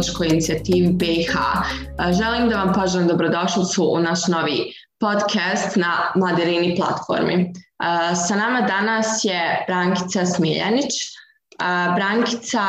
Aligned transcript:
političkoj 0.00 0.26
inicijativi 0.26 0.92
BiH. 0.92 1.32
Želim 2.12 2.48
da 2.48 2.56
vam 2.56 2.72
poželim 2.74 3.08
dobrodošlicu 3.08 3.84
u 3.92 3.98
naš 3.98 4.26
novi 4.26 4.72
podcast 5.00 5.76
na 5.76 5.92
Mladerini 6.14 6.76
platformi. 6.76 7.52
Sa 8.28 8.36
nama 8.36 8.60
danas 8.60 9.24
je 9.24 9.64
Brankica 9.68 10.26
Smiljanić, 10.26 10.92
Brankica 11.96 12.62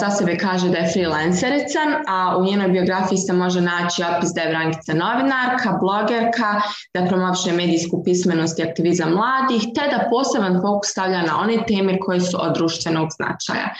za 0.00 0.10
sebe 0.10 0.38
kaže 0.38 0.68
da 0.68 0.78
je 0.78 0.92
freelancerica, 0.92 1.78
a 2.08 2.36
u 2.38 2.44
njenoj 2.44 2.68
biografiji 2.68 3.18
se 3.18 3.32
može 3.32 3.60
naći 3.60 4.02
opis 4.02 4.30
da 4.34 4.40
je 4.40 4.48
Brankica 4.48 4.94
novinarka, 4.94 5.78
blogerka, 5.80 6.60
da 6.94 7.06
promoviše 7.06 7.52
medijsku 7.52 8.02
pismenost 8.04 8.58
i 8.58 8.62
aktivizam 8.62 9.12
mladih, 9.12 9.62
te 9.74 9.96
da 9.96 10.08
poseban 10.10 10.60
fokus 10.62 10.90
stavlja 10.90 11.22
na 11.22 11.40
one 11.40 11.66
teme 11.66 11.98
koje 12.00 12.20
su 12.20 12.36
od 12.40 12.54
društvenog 12.54 13.08
značaja. 13.16 13.74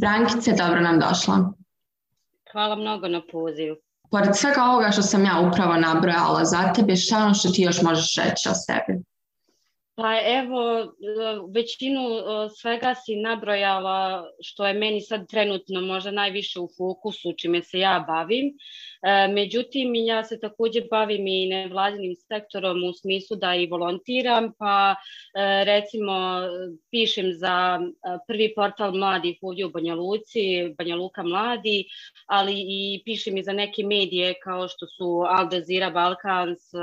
Brankice, 0.00 0.52
dobro 0.52 0.80
nam 0.80 1.00
došla. 1.00 1.52
Hvala 2.54 2.76
mnogo 2.76 3.08
na 3.08 3.20
pozivu. 3.32 3.76
Pored 4.10 4.36
svega 4.36 4.62
ovoga 4.62 4.90
što 4.90 5.02
sam 5.02 5.24
ja 5.24 5.40
upravo 5.48 5.76
nabrojala 5.76 6.44
za 6.44 6.72
tebe, 6.72 6.96
šta 6.96 7.24
ono 7.24 7.34
što 7.34 7.48
ti 7.48 7.62
još 7.62 7.82
možeš 7.82 8.16
reći 8.16 8.48
o 8.48 8.54
sebi? 8.54 9.02
Pa 9.96 10.18
evo, 10.26 10.94
većinu 11.54 12.00
svega 12.60 12.94
si 12.94 13.16
nabrojala 13.16 14.24
što 14.42 14.66
je 14.66 14.74
meni 14.74 15.00
sad 15.00 15.28
trenutno 15.28 15.80
možda 15.80 16.10
najviše 16.10 16.60
u 16.60 16.68
fokusu 16.78 17.32
čime 17.38 17.62
se 17.62 17.78
ja 17.78 18.04
bavim. 18.08 18.46
E, 18.46 19.28
međutim, 19.28 19.94
ja 19.94 20.24
se 20.24 20.40
također 20.40 20.84
bavim 20.90 21.26
i 21.26 21.46
nevladinim 21.46 22.14
sektorom 22.16 22.84
u 22.84 22.92
smislu 22.92 23.36
da 23.36 23.54
i 23.54 23.66
volontiram, 23.66 24.52
pa 24.58 24.94
e, 24.94 25.64
recimo 25.64 26.40
pišem 26.90 27.32
za 27.32 27.80
prvi 28.26 28.54
portal 28.54 28.92
mladih 28.92 29.38
ovdje 29.42 29.66
u 29.66 29.70
Banja 29.70 29.94
Luci, 29.94 30.74
Banja 30.78 30.96
Luka 30.96 31.22
Mladi, 31.22 31.84
ali 32.26 32.54
i 32.56 33.02
pišem 33.04 33.36
i 33.36 33.42
za 33.42 33.52
neke 33.52 33.82
medije 33.84 34.34
kao 34.42 34.68
što 34.68 34.86
su 34.86 35.24
Al 35.28 35.48
Jazeera 35.52 35.90
Balkans, 35.90 36.74
e, 36.74 36.78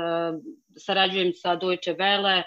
sarađujem 0.76 1.32
sa 1.34 1.56
Deutsche 1.56 1.94
Welle, 1.94 2.42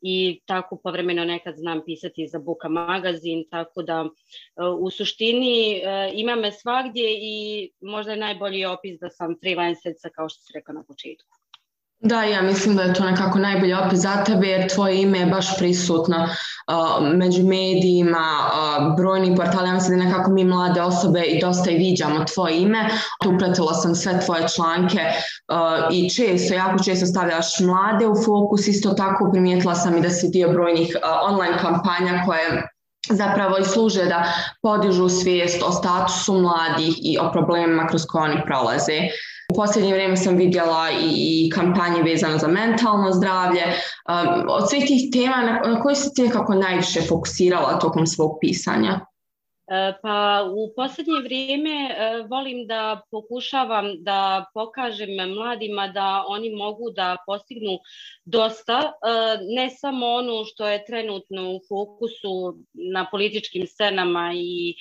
i 0.00 0.40
tako 0.46 0.76
povremeno 0.76 1.24
nekad 1.24 1.56
znam 1.56 1.82
pisati 1.84 2.28
za 2.28 2.38
Buka 2.38 2.68
magazin, 2.68 3.44
tako 3.50 3.82
da 3.82 4.04
e, 4.04 4.64
u 4.78 4.90
suštini 4.90 5.72
e, 5.72 6.10
ima 6.14 6.36
me 6.36 6.52
svagdje 6.52 7.18
i 7.20 7.70
možda 7.80 8.12
je 8.12 8.18
najbolji 8.18 8.64
opis 8.64 9.00
da 9.00 9.10
sam 9.10 9.36
freelancerica 9.40 10.08
kao 10.08 10.28
što 10.28 10.42
se 10.42 10.52
rekao 10.54 10.74
na 10.74 10.82
početku. 10.82 11.37
Da, 12.00 12.22
ja 12.22 12.42
mislim 12.42 12.76
da 12.76 12.82
je 12.82 12.94
to 12.94 13.04
nekako 13.04 13.38
najbolji 13.38 13.74
opis 13.74 13.98
za 13.98 14.24
tebe 14.24 14.46
jer 14.46 14.68
tvoje 14.74 15.02
ime 15.02 15.18
je 15.18 15.26
baš 15.26 15.58
prisutno 15.58 16.16
uh, 16.16 17.08
među 17.14 17.42
medijima, 17.42 18.26
uh, 18.38 18.96
brojni 18.96 19.36
portali, 19.36 19.68
ja 19.68 19.74
mislim 19.74 19.98
da 19.98 20.04
nekako 20.04 20.30
mi 20.30 20.44
mlade 20.44 20.82
osobe 20.82 21.22
i 21.22 21.40
dosta 21.40 21.70
i 21.70 21.76
viđamo 21.76 22.24
tvoje 22.34 22.58
ime. 22.58 22.88
Upratila 23.26 23.74
sam 23.74 23.94
sve 23.94 24.20
tvoje 24.20 24.48
članke 24.48 25.00
uh, 25.00 25.96
i 25.96 26.10
često, 26.10 26.54
jako 26.54 26.82
često 26.84 27.06
stavljaš 27.06 27.60
mlade 27.60 28.06
u 28.06 28.14
fokus, 28.24 28.68
isto 28.68 28.90
tako 28.90 29.30
primijetila 29.32 29.74
sam 29.74 29.96
i 29.96 30.00
da 30.00 30.10
si 30.10 30.28
dio 30.28 30.52
brojnih 30.52 30.96
uh, 30.96 31.32
online 31.32 31.58
kampanja 31.58 32.22
koje 32.26 32.68
zapravo 33.10 33.58
i 33.58 33.64
služe 33.64 34.04
da 34.04 34.32
podižu 34.62 35.08
svijest 35.08 35.62
o 35.62 35.72
statusu 35.72 36.34
mladih 36.34 36.94
i 37.02 37.18
o 37.18 37.32
problemima 37.32 37.86
kroz 37.86 38.06
koje 38.06 38.30
oni 38.30 38.42
prolaze. 38.46 38.98
U 39.52 39.54
posljednje 39.54 39.92
vrijeme 39.92 40.16
sam 40.16 40.36
vidjela 40.36 40.90
i, 41.02 41.50
kampanje 41.54 42.02
vezano 42.02 42.38
za 42.38 42.48
mentalno 42.48 43.12
zdravlje. 43.12 43.62
Um, 43.62 44.44
od 44.48 44.70
svih 44.70 44.84
tih 44.86 45.10
tema 45.12 45.36
na, 45.36 45.80
koje 45.80 45.94
si 45.94 46.14
ti 46.14 46.22
nekako 46.22 46.54
najviše 46.54 47.00
fokusirala 47.08 47.78
tokom 47.78 48.06
svog 48.06 48.38
pisanja? 48.40 49.00
E, 49.70 49.92
pa 50.02 50.44
u 50.54 50.72
posljednje 50.76 51.20
vrijeme 51.24 51.70
e, 51.70 52.22
volim 52.30 52.66
da 52.66 53.00
pokušavam 53.10 53.86
da 53.98 54.44
pokažem 54.54 55.10
mladima 55.34 55.88
da 55.88 56.24
oni 56.28 56.50
mogu 56.50 56.90
da 56.90 57.16
postignu 57.26 57.78
dosta, 58.24 58.78
e, 58.78 58.90
ne 59.54 59.70
samo 59.70 60.06
ono 60.06 60.44
što 60.44 60.68
je 60.68 60.84
trenutno 60.84 61.50
u 61.50 61.60
fokusu 61.68 62.56
na 62.72 63.06
političkim 63.10 63.66
scenama 63.66 64.32
i 64.34 64.74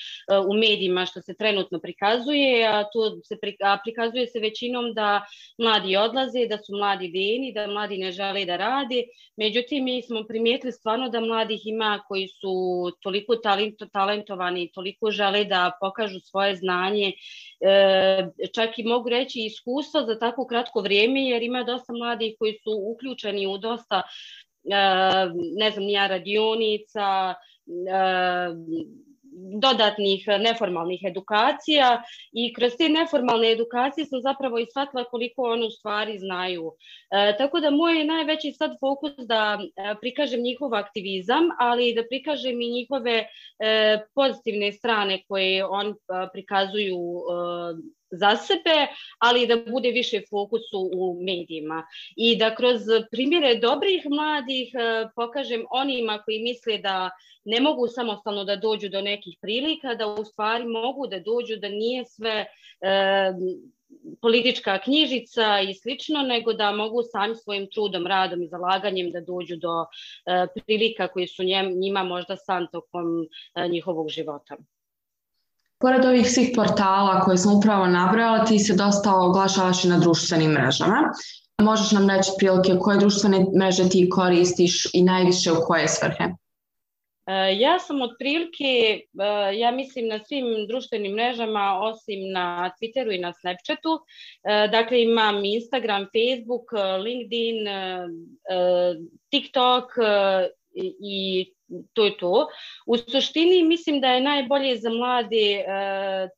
u 0.50 0.54
medijima 0.54 1.06
što 1.06 1.22
se 1.22 1.36
trenutno 1.38 1.80
prikazuje, 1.80 2.68
a 2.68 2.84
to 2.84 3.22
se 3.24 3.38
prikazuje 3.84 4.28
se 4.28 4.40
većinom 4.40 4.94
da 4.94 5.26
mladi 5.58 5.98
odlaze, 5.98 6.48
da 6.48 6.58
su 6.58 6.74
mladi 6.78 7.08
veni, 7.08 7.52
da 7.56 7.68
mladi 7.68 7.98
ne 7.98 8.12
žele 8.12 8.46
da 8.46 8.56
rade. 8.58 9.04
Međutim, 9.38 9.84
mi 9.84 10.02
smo 10.02 10.24
primijetili 10.28 10.72
stvarno 10.72 11.10
da 11.10 11.20
mladih 11.20 11.62
ima 11.66 12.04
koji 12.08 12.28
su 12.28 12.52
toliko 13.02 13.36
talentovani, 13.94 14.72
toliko 14.78 15.12
žele 15.12 15.44
da 15.50 15.72
pokažu 15.82 16.20
svoje 16.20 16.56
znanje, 16.56 17.12
e, 17.62 18.30
čak 18.54 18.80
i 18.80 18.86
mogu 18.86 19.10
reći 19.10 19.46
iskustvo 19.46 20.04
za 20.06 20.20
tako 20.20 20.48
kratko 20.48 20.82
vrijeme, 20.86 21.26
jer 21.30 21.44
ima 21.44 21.64
dosta 21.64 21.94
mladih 21.94 22.36
koji 22.40 22.54
su 22.64 22.78
uključeni 22.94 23.48
u 23.48 23.58
dosta 23.58 24.02
e, 24.04 24.78
ne 25.58 25.72
znam, 25.72 25.86
nija 25.86 26.08
radionica, 26.08 27.34
e, 27.34 29.07
dodatnih 29.62 30.26
neformalnih 30.40 31.02
edukacija 31.08 32.04
i 32.32 32.54
kroz 32.54 32.72
te 32.78 32.90
neformalne 32.90 33.52
edukacije 33.52 34.06
sam 34.06 34.22
zapravo 34.22 34.60
i 34.60 34.66
shvatila 34.72 35.04
koliko 35.04 35.42
oni 35.42 35.68
u 35.68 35.72
stvari 35.72 36.20
znaju. 36.20 36.72
E, 37.12 37.38
tako 37.38 37.60
da 37.60 37.70
moj 37.70 37.98
je 37.98 38.06
najveći 38.06 38.52
sad 38.52 38.78
fokus 38.80 39.12
da 39.18 39.60
e, 39.60 39.96
prikažem 40.02 40.42
njihov 40.42 40.76
aktivizam, 40.76 41.50
ali 41.60 41.94
da 41.94 42.04
prikažem 42.10 42.62
i 42.62 42.72
njihove 42.72 43.26
e, 43.60 44.00
pozitivne 44.16 44.72
strane 44.72 45.24
koje 45.28 45.66
on 45.66 45.96
prikazuju 46.34 46.98
e, 46.98 48.07
za 48.12 48.36
sebe, 48.36 48.88
ali 49.20 49.48
da 49.48 49.56
bude 49.72 49.92
više 49.92 50.22
fokusu 50.30 50.90
u 50.94 51.18
medijima. 51.24 51.84
I 52.16 52.36
da 52.36 52.56
kroz 52.56 52.82
primjere 53.12 53.56
dobrih 53.56 54.06
mladih 54.10 54.72
e, 54.74 55.08
pokažem 55.16 55.66
onima 55.72 56.22
koji 56.26 56.40
misle 56.40 56.78
da 56.78 57.10
ne 57.46 57.62
mogu 57.62 57.88
samostalno 57.88 58.44
da 58.44 58.56
dođu 58.56 58.90
do 58.90 59.02
nekih 59.02 59.38
prilika, 59.42 59.96
da 59.96 60.08
u 60.08 60.26
stvari 60.26 60.66
mogu 60.66 61.08
da 61.08 61.20
dođu, 61.20 61.56
da 61.56 61.70
nije 61.70 62.06
sve 62.06 62.46
e, 62.82 63.34
politička 64.22 64.80
knjižica 64.80 65.60
i 65.62 65.74
slično, 65.74 66.22
nego 66.22 66.54
da 66.54 66.72
mogu 66.72 67.04
sami 67.04 67.36
svojim 67.36 67.68
trudom, 67.74 68.08
radom 68.08 68.42
i 68.44 68.48
zalaganjem 68.48 69.12
da 69.12 69.22
dođu 69.22 69.56
do 69.56 69.86
e, 70.26 70.48
prilika 70.56 71.08
koji 71.08 71.28
su 71.28 71.44
njima 71.76 72.04
možda 72.04 72.36
san 72.38 72.68
tokom 72.72 73.06
e, 73.56 73.68
njihovog 73.68 74.10
života. 74.10 74.58
Pored 75.80 76.06
ovih 76.06 76.32
svih 76.32 76.50
portala 76.56 77.22
koje 77.22 77.38
smo 77.38 77.58
upravo 77.58 77.88
nabrojala, 77.88 78.46
ti 78.46 78.60
se 78.60 78.76
dosta 78.76 79.16
oglašavaš 79.16 79.84
i 79.84 79.88
na 79.88 80.00
društvenim 80.00 80.52
mrežama. 80.52 81.14
Možeš 81.62 81.92
nam 81.92 82.10
reći 82.10 82.32
prilike 82.38 82.72
koje 82.80 82.98
društvene 82.98 83.46
mreže 83.60 83.90
ti 83.90 84.10
koristiš 84.10 84.94
i 84.94 85.04
najviše 85.04 85.52
u 85.52 85.56
koje 85.68 85.88
svrhe? 85.88 86.24
E, 87.28 87.58
ja 87.60 87.80
sam 87.80 88.02
otprilike, 88.02 88.64
e, 88.64 89.58
ja 89.58 89.72
mislim 89.72 90.08
na 90.08 90.20
svim 90.20 90.46
društvenim 90.68 91.14
mrežama, 91.14 91.80
osim 91.82 92.32
na 92.32 92.72
Twitteru 92.78 93.16
i 93.16 93.20
na 93.20 93.34
Snapchatu. 93.34 94.00
E, 94.44 94.68
dakle, 94.68 95.02
imam 95.02 95.46
Instagram, 95.46 96.06
Facebook, 96.06 96.72
LinkedIn, 97.04 97.58
TikTok 99.30 99.86
i 101.02 101.54
to 101.94 102.06
je 102.06 102.18
to. 102.18 102.48
U 102.86 102.98
suštini 102.98 103.64
mislim 103.64 104.02
da 104.02 104.08
je 104.08 104.22
najbolje 104.22 104.78
za 104.78 104.90
mlade 104.90 105.64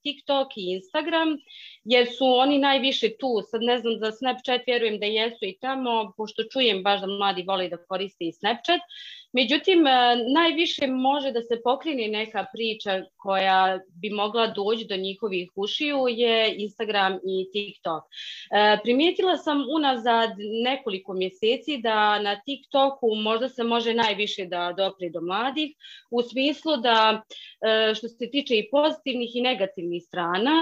TikTok 0.04 0.48
i 0.58 0.72
Instagram, 0.72 1.38
jer 1.84 2.08
su 2.08 2.26
oni 2.26 2.58
najviše 2.58 3.10
tu. 3.20 3.42
Sad 3.52 3.62
ne 3.62 3.78
znam 3.80 3.94
za 4.00 4.12
Snapchat, 4.12 4.62
vjerujem 4.68 5.00
da 5.00 5.06
jesu 5.06 5.46
i 5.46 5.58
tamo, 5.62 6.14
pošto 6.18 6.44
čujem 6.54 6.84
baš 6.84 7.02
da 7.02 7.08
mladi 7.08 7.44
vole 7.48 7.70
da 7.70 7.78
koriste 7.78 8.26
i 8.26 8.32
Snapchat. 8.32 8.82
Međutim, 9.32 9.88
e, 9.88 9.92
najviše 10.34 10.88
može 10.88 11.32
da 11.32 11.42
se 11.42 11.62
pokrine 11.64 12.08
neka 12.08 12.46
priča 12.54 13.04
koja 13.18 13.80
bi 14.02 14.10
mogla 14.10 14.48
doći 14.48 14.86
do 14.86 14.96
njihovih 14.96 15.52
ušiju 15.56 15.98
je 16.08 16.56
Instagram 16.58 17.14
i 17.14 17.52
TikTok. 17.52 18.04
E, 18.04 18.78
primijetila 18.84 19.38
sam 19.38 19.66
unazad 19.76 20.30
nekoliko 20.64 21.14
mjeseci 21.14 21.78
da 21.78 22.20
na 22.20 22.42
TikToku 22.42 23.16
možda 23.16 23.50
se 23.50 23.64
može 23.64 23.94
najviše 23.94 24.46
da 24.46 24.74
dopre 24.78 25.10
do 25.10 25.22
mladih, 25.22 25.76
u 26.12 26.22
smislu 26.22 26.78
da 26.78 27.22
e, 27.62 27.96
što 27.96 28.08
se 28.08 28.32
tiče 28.32 28.58
i 28.58 28.70
pozitivnih 28.72 29.36
i 29.36 29.42
negativnih 29.42 30.04
strana, 30.04 30.54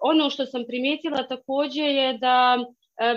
ono 0.00 0.30
što 0.30 0.46
sam 0.46 0.64
primijetila 0.68 1.28
također 1.28 1.84
je 1.84 2.18
da 2.18 2.58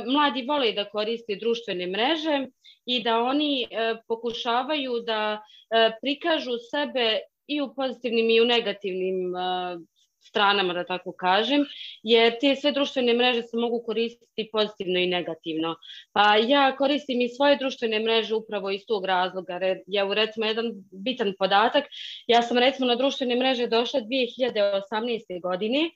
mladi 0.05 0.45
vole 0.47 0.71
da 0.71 0.85
koriste 0.89 1.35
društvene 1.35 1.87
mreže, 1.87 2.45
i 2.85 3.03
da 3.03 3.19
oni 3.19 3.63
e, 3.63 3.95
pokušavaju 4.07 4.99
da 5.05 5.41
e, 5.41 5.91
prikažu 6.01 6.57
sebe 6.71 7.19
i 7.47 7.61
u 7.61 7.73
pozitivnim 7.75 8.29
i 8.29 8.41
u 8.41 8.45
negativnim 8.45 9.35
e, 9.35 9.77
stranama, 10.23 10.73
da 10.73 10.83
tako 10.85 11.11
kažem, 11.11 11.63
jer 12.03 12.35
te 12.41 12.55
sve 12.55 12.71
društvene 12.71 13.13
mreže 13.13 13.41
se 13.41 13.57
mogu 13.57 13.83
koristiti 13.85 14.49
pozitivno 14.51 14.99
i 14.99 15.07
negativno. 15.07 15.75
Pa 16.11 16.35
ja 16.35 16.75
koristim 16.77 17.21
i 17.21 17.29
svoje 17.29 17.57
društvene 17.57 17.99
mreže 17.99 18.35
upravo 18.35 18.71
iz 18.71 18.85
tog 18.87 19.05
razloga. 19.05 19.59
Ja 19.87 20.05
u 20.05 20.13
recimo 20.13 20.45
jedan 20.45 20.71
bitan 20.91 21.33
podatak, 21.39 21.85
ja 22.27 22.41
sam 22.41 22.57
recimo 22.57 22.87
na 22.87 22.95
društvene 22.95 23.35
mreže 23.35 23.67
došla 23.67 24.01
2018. 24.01 25.41
godine 25.41 25.89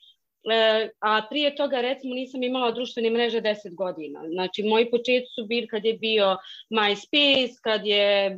E, 0.52 0.90
a 1.00 1.22
prije 1.30 1.56
toga 1.56 1.82
recimo 1.82 2.16
nisam 2.16 2.44
imala 2.44 2.72
društvene 2.72 3.10
mreže 3.10 3.42
10 3.42 3.76
godina. 3.76 4.22
Znači 4.34 4.64
moji 4.64 4.92
početci 4.92 5.30
su 5.36 5.46
bili 5.46 5.68
kad 5.68 5.86
je 5.86 5.94
bio 5.94 6.38
MySpace, 6.70 7.54
kad 7.64 7.86
je 7.86 8.26
e, 8.26 8.38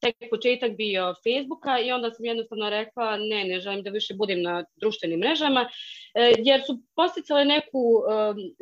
tek 0.00 0.16
početak 0.30 0.76
bio 0.76 1.14
Facebooka 1.24 1.78
i 1.78 1.92
onda 1.92 2.10
sam 2.10 2.24
jednostavno 2.24 2.70
rekla 2.70 3.16
ne, 3.16 3.44
ne 3.44 3.60
želim 3.60 3.82
da 3.82 3.90
više 3.90 4.14
budem 4.14 4.42
na 4.42 4.64
društvenim 4.76 5.18
mrežama 5.20 5.68
e, 6.14 6.32
jer 6.38 6.62
su 6.66 6.78
posticale 6.96 7.44
neku 7.44 8.02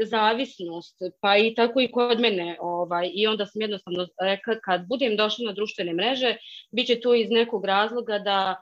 zavisnost 0.05 0.97
pa 1.21 1.37
i 1.37 1.55
tako 1.55 1.81
i 1.81 1.91
kod 1.91 2.21
mene 2.21 2.57
ovaj, 2.61 3.11
i 3.15 3.27
onda 3.27 3.47
sam 3.47 3.63
jednostavno 3.63 4.07
rekla 4.21 4.55
kad 4.65 4.87
budem 4.87 5.17
došla 5.17 5.45
na 5.47 5.53
društvene 5.53 5.93
mreže 5.93 6.37
bit 6.71 6.87
će 6.87 7.01
to 7.01 7.15
iz 7.15 7.31
nekog 7.31 7.65
razloga 7.65 8.19
da 8.19 8.57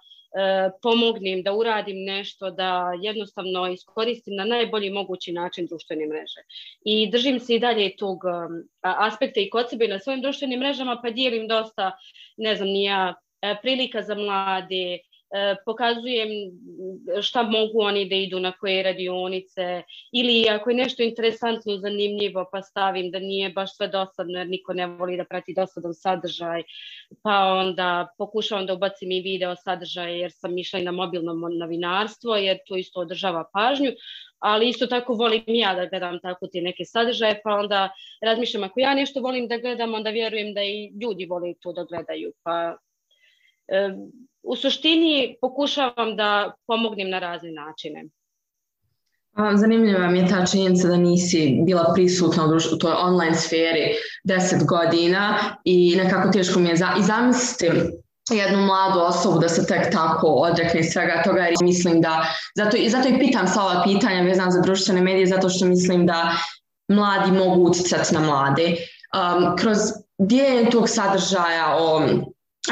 pomognem, 0.83 1.43
da 1.43 1.53
uradim 1.53 2.05
nešto, 2.05 2.51
da 2.51 2.93
jednostavno 3.03 3.69
iskoristim 3.73 4.35
na 4.35 4.45
najbolji 4.45 4.91
mogući 4.91 5.33
način 5.33 5.67
društvene 5.67 6.07
mreže. 6.07 6.41
I 6.85 7.11
držim 7.11 7.41
se 7.41 7.55
i 7.55 7.59
dalje 7.59 7.97
tog 7.97 8.25
um, 8.25 8.69
aspekta 8.81 9.41
i 9.41 9.51
kod 9.51 9.71
sebe 9.71 9.89
na 9.89 9.99
svojim 9.99 10.23
društvenim 10.23 10.61
mrežama, 10.61 11.01
pa 11.03 11.11
dijelim 11.11 11.49
dosta, 11.49 11.93
ne 12.37 12.57
znam, 12.57 12.69
nija 12.69 13.15
e, 13.43 13.57
prilika 13.63 14.03
za 14.03 14.15
mlade, 14.15 14.99
E, 14.99 15.16
pokazujem 15.65 16.29
šta 17.23 17.43
mogu 17.43 17.81
oni 17.81 18.09
da 18.09 18.15
idu 18.15 18.41
na 18.41 18.53
koje 18.53 18.83
radionice 18.83 19.83
ili 20.13 20.49
ako 20.51 20.71
je 20.71 20.77
nešto 20.77 21.03
interesantno, 21.03 21.77
zanimljivo 21.77 22.49
pa 22.53 22.63
stavim 22.63 23.11
da 23.11 23.19
nije 23.19 23.51
baš 23.51 23.77
sve 23.77 23.89
dosadno 23.89 24.39
jer 24.39 24.49
niko 24.49 24.73
ne 24.73 24.87
voli 24.87 25.17
da 25.17 25.25
prati 25.25 25.55
dosadan 25.55 25.95
sadržaj 25.95 26.63
pa 27.23 27.45
onda 27.45 28.09
pokušavam 28.19 28.67
da 28.67 28.75
ubacim 28.75 29.11
i 29.13 29.21
video 29.21 29.57
sadržaje 29.57 30.19
jer 30.19 30.33
sam 30.33 30.59
išla 30.59 30.79
i 30.79 30.85
na 30.85 30.93
mobilno 30.93 31.33
novinarstvo 31.33 32.37
jer 32.37 32.59
to 32.67 32.77
isto 32.77 33.01
održava 33.01 33.45
pažnju 33.53 33.93
ali 34.39 34.69
isto 34.69 34.87
tako 34.87 35.15
volim 35.15 35.43
ja 35.47 35.75
da 35.75 35.87
gledam 35.87 36.21
tako 36.21 36.47
te 36.47 36.61
neke 36.61 36.85
sadržaje, 36.85 37.41
pa 37.45 37.55
onda 37.55 37.91
razmišljam 38.23 38.65
ako 38.65 38.81
ja 38.81 38.95
nešto 38.95 39.21
volim 39.21 39.49
da 39.49 39.59
gledam, 39.59 39.95
onda 39.95 40.11
vjerujem 40.11 40.55
da 40.55 40.63
i 40.63 40.93
ljudi 41.03 41.27
vole 41.27 41.55
to 41.61 41.73
da 41.73 41.85
gledaju, 41.85 42.33
pa 42.43 42.77
u 44.47 44.57
suštini 44.57 45.37
pokušavam 45.41 46.17
da 46.17 46.53
pomognem 46.67 47.11
na 47.11 47.19
razne 47.19 47.53
načine. 47.53 48.05
Zanimljiva 49.55 50.11
mi 50.11 50.19
je 50.19 50.29
ta 50.29 50.47
činjenica 50.47 50.89
da 50.89 50.97
nisi 50.97 51.59
bila 51.67 51.93
prisutna 51.95 52.45
u 52.73 52.79
toj 52.79 52.93
online 52.93 53.35
sferi 53.35 53.95
deset 54.25 54.67
godina 54.67 55.39
i 55.65 55.97
nekako 55.97 56.33
teško 56.33 56.61
mi 56.61 56.69
je 56.69 56.77
za, 56.77 56.89
i 57.01 57.03
zamisliti 57.03 57.71
jednu 58.31 58.67
mladu 58.67 59.01
osobu 59.01 59.39
da 59.39 59.49
se 59.49 59.67
tek 59.67 59.93
tako 59.93 60.27
odrekne 60.27 60.83
svega 60.83 61.23
toga 61.25 61.41
jer 61.41 61.55
mislim 61.63 62.01
da, 62.01 62.27
zato, 62.55 62.77
i 62.77 62.89
zato 62.91 63.09
i 63.09 63.19
pitam 63.19 63.49
sva 63.49 63.63
ova 63.63 63.83
pitanja 63.85 64.23
vezana 64.23 64.51
za 64.51 64.61
društvene 64.61 65.01
medije 65.01 65.27
zato 65.27 65.49
što 65.49 65.67
mislim 65.67 66.07
da 66.07 66.37
mladi 66.89 67.33
mogu 67.33 67.63
uticati 67.63 68.15
na 68.15 68.21
mlade. 68.21 68.63
Um, 68.67 69.57
kroz 69.57 69.79
dijeljenje 70.19 70.71
tog 70.71 70.89
sadržaja 70.89 71.77
o 71.79 72.09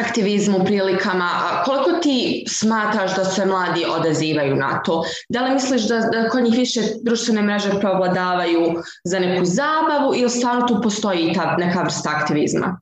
aktivizmu, 0.01 0.65
prilikama, 0.65 1.29
koliko 1.65 1.91
ti 2.03 2.45
smataš 2.49 3.17
da 3.17 3.25
se 3.25 3.47
mladi 3.47 3.85
odazivaju 3.99 4.57
na 4.57 4.83
to? 4.83 5.05
Da 5.29 5.45
li 5.45 5.55
misliš 5.55 5.83
da, 5.89 5.99
da 5.99 6.29
kod 6.29 6.45
njih 6.45 6.55
više 6.59 6.81
društvene 7.03 7.43
mreže 7.43 7.71
preobladavaju 7.81 8.75
za 9.05 9.19
neku 9.19 9.45
zabavu 9.45 10.15
ili 10.15 10.31
stvarno 10.31 10.67
tu 10.67 10.81
postoji 10.83 11.33
ta 11.33 11.57
neka 11.57 11.83
vrsta 11.83 12.11
aktivizma? 12.17 12.81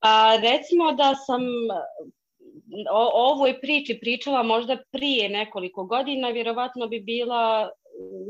A, 0.00 0.36
recimo 0.36 0.92
da 0.92 1.14
sam 1.14 1.42
o 2.90 3.30
ovoj 3.30 3.60
priči 3.60 3.98
pričala 4.00 4.42
možda 4.42 4.76
prije 4.92 5.28
nekoliko 5.28 5.84
godina, 5.84 6.28
vjerovatno 6.28 6.86
bi 6.86 7.00
bila 7.00 7.70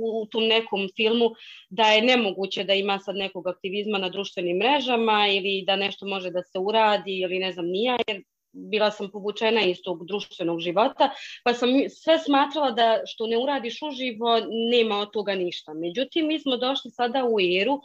u 0.03 0.27
tom 0.31 0.47
nekom 0.47 0.89
filmu 0.97 1.31
da 1.71 1.83
je 1.83 2.03
nemoguće 2.03 2.65
da 2.65 2.75
ima 2.75 2.99
sad 2.99 3.17
nekog 3.17 3.47
aktivizma 3.47 3.99
na 3.99 4.09
društvenim 4.09 4.57
mrežama 4.57 5.29
ili 5.33 5.65
da 5.67 5.77
nešto 5.77 6.07
može 6.07 6.31
da 6.31 6.43
se 6.43 6.59
uradi 6.59 7.19
ili 7.21 7.39
ne 7.39 7.53
znam 7.53 7.67
nija, 7.67 7.99
jer 8.09 8.23
bila 8.53 8.91
sam 8.91 9.11
povučena 9.11 9.61
iz 9.61 9.77
tog 9.85 10.07
društvenog 10.07 10.61
života, 10.61 11.11
pa 11.45 11.55
sam 11.55 11.69
sve 11.89 12.19
smatrala 12.19 12.71
da 12.71 13.01
što 13.07 13.27
ne 13.27 13.39
uradiš 13.39 13.83
uživo, 13.83 14.41
nema 14.71 14.99
od 14.99 15.11
toga 15.13 15.35
ništa. 15.35 15.75
Međutim, 15.75 16.27
mi 16.27 16.39
smo 16.41 16.57
došli 16.57 16.91
sada 16.91 17.25
u 17.25 17.41
eru 17.61 17.81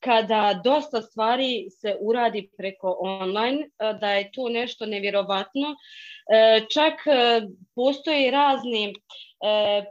kada 0.00 0.60
dosta 0.64 1.02
stvari 1.02 1.66
se 1.70 1.96
uradi 2.00 2.50
preko 2.56 2.96
online, 3.00 3.68
da 4.00 4.12
je 4.12 4.32
to 4.32 4.48
nešto 4.48 4.86
nevjerovatno. 4.86 5.76
E, 6.32 6.60
čak 6.74 6.94
e, 7.06 7.42
postoje 7.74 8.30
razne 8.30 8.84
e, 8.84 8.92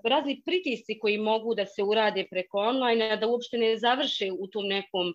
razni 0.03 0.41
pritisci 0.45 0.99
koji 0.99 1.17
mogu 1.17 1.55
da 1.55 1.65
se 1.65 1.83
urade 1.83 2.27
preko 2.31 2.57
online, 2.57 3.17
da 3.17 3.27
uopšte 3.27 3.57
ne 3.57 3.77
završe 3.77 4.31
u 4.31 4.47
tom 4.47 4.67
nekom 4.67 5.07
e, 5.09 5.13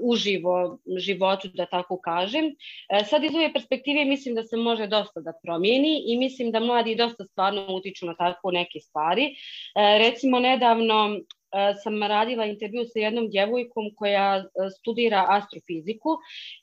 uživo 0.00 0.78
životu, 0.96 1.48
da 1.54 1.66
tako 1.66 2.00
kažem. 2.00 2.44
E, 2.88 3.04
sad 3.04 3.24
iz 3.24 3.34
ove 3.34 3.52
perspektive 3.52 4.04
mislim 4.04 4.34
da 4.34 4.42
se 4.42 4.56
može 4.56 4.86
dosta 4.86 5.20
da 5.20 5.32
promijeni 5.42 6.02
i 6.06 6.18
mislim 6.18 6.50
da 6.50 6.60
mladi 6.60 6.94
dosta 6.94 7.24
stvarno 7.24 7.66
utiču 7.74 8.06
na 8.06 8.14
tako 8.14 8.50
neke 8.50 8.80
stvari. 8.80 9.24
E, 9.24 9.98
recimo 9.98 10.38
nedavno 10.38 11.20
E, 11.45 11.45
sam 11.82 12.02
radila 12.02 12.44
intervju 12.44 12.84
sa 12.84 12.98
jednom 12.98 13.28
djevojkom 13.30 13.84
koja 13.96 14.36
e, 14.36 14.70
studira 14.70 15.24
astrofiziku 15.28 16.10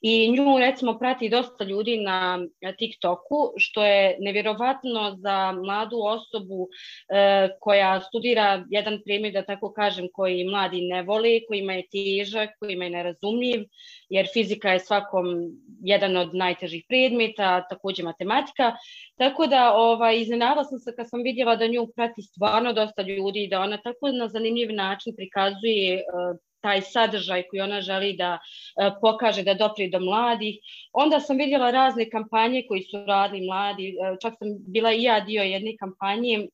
i 0.01 0.31
nju 0.31 0.59
recimo 0.59 0.99
prati 0.99 1.29
dosta 1.29 1.63
ljudi 1.63 1.97
na 1.97 2.39
TikToku, 2.77 3.53
što 3.57 3.85
je 3.85 4.17
nevjerovatno 4.19 5.15
za 5.17 5.51
mladu 5.51 5.97
osobu 5.97 6.67
e, 7.09 7.49
koja 7.59 8.01
studira 8.01 8.65
jedan 8.69 9.01
primjer, 9.05 9.33
da 9.33 9.45
tako 9.45 9.73
kažem, 9.73 10.07
koji 10.13 10.43
mladi 10.43 10.81
ne 10.81 11.01
voli, 11.03 11.45
kojima 11.47 11.73
je 11.73 11.87
težak, 11.91 12.49
kojima 12.59 12.83
je 12.83 12.89
nerazumljiv, 12.89 13.65
jer 14.09 14.27
fizika 14.33 14.73
je 14.73 14.79
svakom 14.79 15.25
jedan 15.83 16.17
od 16.17 16.35
najtežih 16.35 16.85
predmeta, 16.87 17.67
takođe 17.69 18.03
matematika. 18.03 18.75
Tako 19.17 19.47
da 19.47 19.73
ovaj, 19.73 20.19
iznenadala 20.21 20.63
sam 20.63 20.79
se 20.79 20.95
kad 20.95 21.09
sam 21.09 21.23
vidjela 21.23 21.55
da 21.55 21.67
nju 21.67 21.87
prati 21.95 22.21
stvarno 22.21 22.73
dosta 22.73 23.01
ljudi 23.01 23.43
i 23.43 23.47
da 23.47 23.59
ona 23.59 23.77
tako 23.77 24.11
na 24.11 24.27
zanimljiv 24.27 24.71
način 24.89 25.15
prikazuje 25.15 25.95
uh, 25.95 26.37
taj 26.61 26.81
sadržaj 26.81 27.43
koji 27.49 27.61
ona 27.61 27.81
želi 27.81 28.13
da 28.13 28.37
uh, 28.39 28.93
pokaže, 29.01 29.43
da 29.43 29.53
dopri 29.53 29.89
do 29.89 29.99
mladih. 29.99 30.55
Onda 30.93 31.19
sam 31.19 31.37
vidjela 31.37 31.71
razne 31.71 32.09
kampanje 32.09 32.63
koji 32.67 32.81
su 32.81 33.05
radili 33.07 33.45
mladi, 33.45 33.95
uh, 33.95 34.17
čak 34.21 34.33
sam 34.39 34.47
bila 34.67 34.93
i 34.93 35.03
ja 35.03 35.19
dio 35.19 35.43
jedne 35.43 35.77
kampanje 35.79 36.47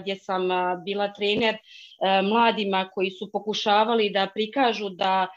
gdje 0.00 0.16
sam 0.16 0.48
bila 0.84 1.12
trener 1.12 1.56
mladima 2.24 2.90
koji 2.94 3.10
su 3.10 3.30
pokušavali 3.32 4.10
da 4.10 4.26
prikažu 4.34 4.88
da 4.88 5.28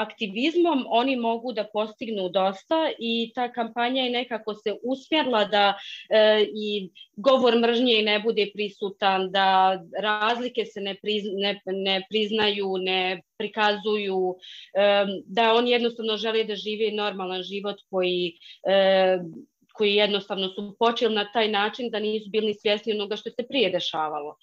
aktivizmom 0.00 0.84
oni 0.88 1.16
mogu 1.16 1.52
da 1.52 1.64
postignu 1.72 2.28
dosta 2.28 2.90
i 2.98 3.32
ta 3.34 3.48
kampanja 3.52 4.02
je 4.02 4.10
nekako 4.10 4.54
se 4.54 4.74
usmjerla 4.82 5.44
da 5.44 5.74
e, 6.10 6.46
i 6.54 6.90
govor 7.16 7.58
mržnje 7.58 8.02
ne 8.02 8.18
bude 8.20 8.50
prisutan, 8.54 9.30
da 9.30 9.78
razlike 10.02 10.64
se 10.64 10.80
ne, 10.80 10.94
prizna, 11.02 11.32
ne, 11.36 11.60
ne 11.66 12.02
priznaju, 12.10 12.76
ne 12.78 13.22
prikazuju, 13.38 14.36
e, 14.74 15.06
da 15.26 15.54
oni 15.54 15.70
jednostavno 15.70 16.16
žele 16.16 16.44
da 16.44 16.56
žive 16.56 16.92
normalan 16.92 17.42
život 17.42 17.76
koji 17.90 18.38
e, 18.68 19.18
koji 19.78 19.94
jednostavno 19.94 20.48
su 20.48 20.76
počeli 20.78 21.14
na 21.14 21.32
taj 21.32 21.48
način 21.48 21.90
da 21.90 22.00
nisu 22.00 22.30
bili 22.30 22.54
svjesni 22.54 22.92
onoga 22.92 23.16
što 23.16 23.30
se 23.30 23.46
prije 23.48 23.70
dešavalo. 23.70 24.36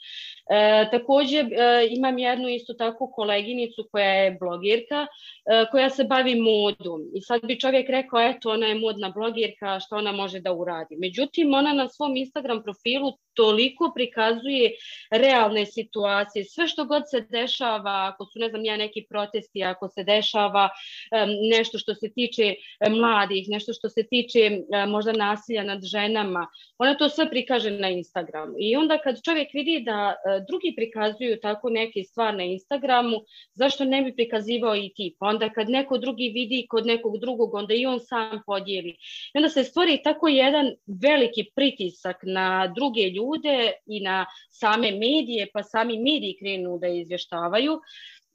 E, 0.50 0.90
takođe 0.92 1.38
e, 1.38 1.48
imam 1.90 2.18
jednu 2.18 2.50
isto 2.50 2.74
tako 2.74 3.12
koleginicu 3.12 3.88
koja 3.92 4.10
je 4.10 4.38
blogirka 4.40 5.08
e, 5.08 5.66
koja 5.72 5.90
se 5.90 6.04
bavi 6.04 6.36
modom 6.36 7.02
i 7.16 7.22
sad 7.22 7.42
bi 7.46 7.60
čovjek 7.60 7.90
rekao 7.90 8.20
eto 8.20 8.50
ona 8.50 8.68
je 8.68 8.76
modna 8.76 9.10
blogirka 9.10 9.80
što 9.80 9.96
ona 9.96 10.12
može 10.12 10.40
da 10.40 10.54
uradi. 10.54 10.96
Međutim 10.98 11.54
ona 11.54 11.74
na 11.74 11.90
svom 11.90 12.16
Instagram 12.16 12.64
profilu 12.64 13.12
toliko 13.36 13.92
prikazuje 13.96 14.72
realne 15.12 15.66
situacije, 15.66 16.46
sve 16.46 16.68
što 16.68 16.86
god 16.86 17.04
se 17.10 17.22
dešava, 17.22 18.12
ako 18.14 18.26
su 18.26 18.40
ne 18.40 18.50
znam 18.50 18.66
ja 18.66 18.78
neki 18.78 19.06
protesti, 19.10 19.64
ako 19.64 19.88
se 19.88 20.04
dešava 20.04 20.70
um, 20.70 21.30
nešto 21.58 21.78
što 21.78 21.96
se 21.96 22.14
tiče 22.14 22.56
mladih, 22.90 23.46
nešto 23.50 23.74
što 23.74 23.90
se 23.90 24.04
tiče 24.08 24.50
um, 24.50 24.90
možda 24.90 25.12
nasilja 25.12 25.64
nad 25.64 25.84
ženama, 25.84 26.48
ona 26.78 26.98
to 26.98 27.10
sve 27.10 27.30
prikaže 27.30 27.72
na 27.72 27.90
Instagram. 27.90 28.54
I 28.60 28.76
onda 28.76 28.98
kad 28.98 29.22
čovjek 29.22 29.54
vidi 29.54 29.84
da 29.86 30.16
uh, 30.16 30.35
drugi 30.40 30.74
prikazuju 30.76 31.40
tako 31.42 31.70
neke 31.70 32.04
stvari 32.04 32.38
na 32.38 32.44
Instagramu, 32.44 33.18
zašto 33.54 33.86
ne 33.86 34.02
bi 34.02 34.16
prikazivao 34.16 34.76
i 34.76 34.92
ti? 34.96 35.16
Onda 35.20 35.50
kad 35.50 35.70
neko 35.70 35.98
drugi 35.98 36.30
vidi 36.30 36.66
kod 36.70 36.86
nekog 36.86 37.18
drugog, 37.20 37.54
onda 37.54 37.74
i 37.74 37.86
on 37.86 38.00
sam 38.00 38.42
podijeli. 38.46 38.90
I 39.34 39.38
onda 39.38 39.50
se 39.50 39.64
stvori 39.64 40.02
tako 40.04 40.28
jedan 40.28 40.72
veliki 41.02 41.44
pritisak 41.56 42.18
na 42.24 42.74
druge 42.76 43.02
ljude 43.02 43.72
i 43.86 44.00
na 44.00 44.26
same 44.50 44.92
medije, 44.92 45.48
pa 45.54 45.64
sami 45.64 45.98
mediji 45.98 46.38
krenu 46.40 46.78
da 46.78 46.88
izvještavaju 46.88 47.80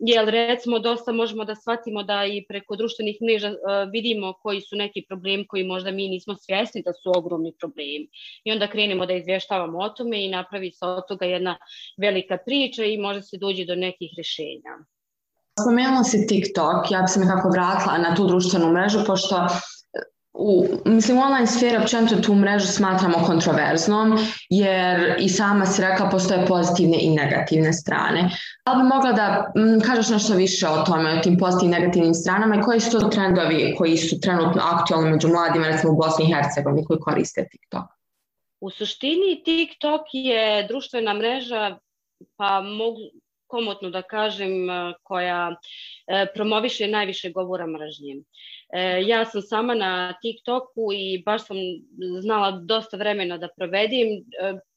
jer 0.00 0.24
recimo 0.28 0.78
dosta 0.78 1.12
možemo 1.12 1.44
da 1.44 1.54
shvatimo 1.54 2.02
da 2.02 2.24
i 2.24 2.44
preko 2.48 2.76
društvenih 2.76 3.16
mreža 3.22 3.48
uh, 3.48 3.56
vidimo 3.92 4.32
koji 4.42 4.60
su 4.60 4.76
neki 4.76 5.04
problemi 5.08 5.46
koji 5.46 5.64
možda 5.64 5.90
mi 5.90 6.08
nismo 6.08 6.34
svjesni 6.34 6.82
da 6.82 6.92
su 6.92 7.12
ogromni 7.16 7.52
problemi. 7.60 8.08
I 8.44 8.52
onda 8.52 8.68
krenemo 8.68 9.06
da 9.06 9.12
izvještavamo 9.12 9.78
o 9.78 9.88
tome 9.88 10.24
i 10.24 10.30
napravi 10.30 10.70
se 10.70 10.86
od 10.86 11.04
toga 11.08 11.26
jedna 11.26 11.56
velika 12.00 12.38
priča 12.46 12.84
i 12.84 12.98
može 12.98 13.22
se 13.22 13.36
doći 13.36 13.64
do 13.64 13.74
nekih 13.74 14.10
rješenja. 14.16 14.72
Spomenula 15.60 16.04
si 16.04 16.26
TikTok, 16.26 16.90
ja 16.90 17.00
bi 17.00 17.08
se 17.08 17.20
nekako 17.20 17.48
vratila 17.48 17.98
na 17.98 18.14
tu 18.16 18.26
društvenu 18.26 18.72
mrežu, 18.72 18.98
pošto 19.06 19.46
u, 20.40 20.66
mislim, 20.84 21.18
online 21.18 21.46
sfera 21.46 21.82
općenito 21.82 22.16
tu 22.16 22.34
mrežu 22.34 22.66
smatramo 22.66 23.24
kontroverznom, 23.26 24.18
jer 24.50 25.16
i 25.18 25.28
sama 25.28 25.66
si 25.66 25.82
rekla 25.82 26.08
postoje 26.08 26.46
pozitivne 26.46 26.96
i 27.00 27.10
negativne 27.10 27.72
strane. 27.72 28.30
Da 28.66 28.72
li 28.72 28.82
bi 28.82 28.88
mogla 28.88 29.12
da 29.12 29.52
m, 29.56 29.80
kažeš 29.80 30.08
nešto 30.08 30.34
više 30.34 30.68
o 30.68 30.82
tome, 30.82 31.18
o 31.18 31.22
tim 31.22 31.38
pozitivnim 31.38 31.74
i 31.74 31.80
negativnim 31.80 32.14
stranama 32.14 32.56
i 32.56 32.62
koji 32.62 32.80
su 32.80 33.00
to 33.00 33.08
trendovi 33.08 33.74
koji 33.78 33.96
su 33.96 34.20
trenutno 34.20 34.62
aktualni 34.64 35.10
među 35.10 35.28
mladima, 35.28 35.66
recimo 35.66 35.92
u 35.92 35.96
Bosni 35.96 36.24
i 36.24 36.34
Hercegovini, 36.34 36.84
koji 36.84 37.00
koriste 37.00 37.46
TikTok? 37.50 37.84
U 38.60 38.70
suštini 38.70 39.42
TikTok 39.44 40.00
je 40.12 40.66
društvena 40.68 41.14
mreža, 41.14 41.76
pa 42.36 42.60
mogu, 42.60 43.00
komotno 43.46 43.90
da 43.90 44.02
kažem, 44.02 44.50
koja 45.02 45.56
promoviše 46.34 46.88
najviše 46.88 47.30
govora 47.30 47.66
mržnje. 47.66 48.14
Ja 49.06 49.24
sam 49.24 49.42
sama 49.42 49.74
na 49.74 50.14
TikToku 50.22 50.92
i 50.92 51.22
baš 51.26 51.46
sam 51.46 51.56
znala 52.20 52.50
dosta 52.50 52.96
vremena 52.96 53.38
da 53.38 53.48
provedim, 53.56 54.24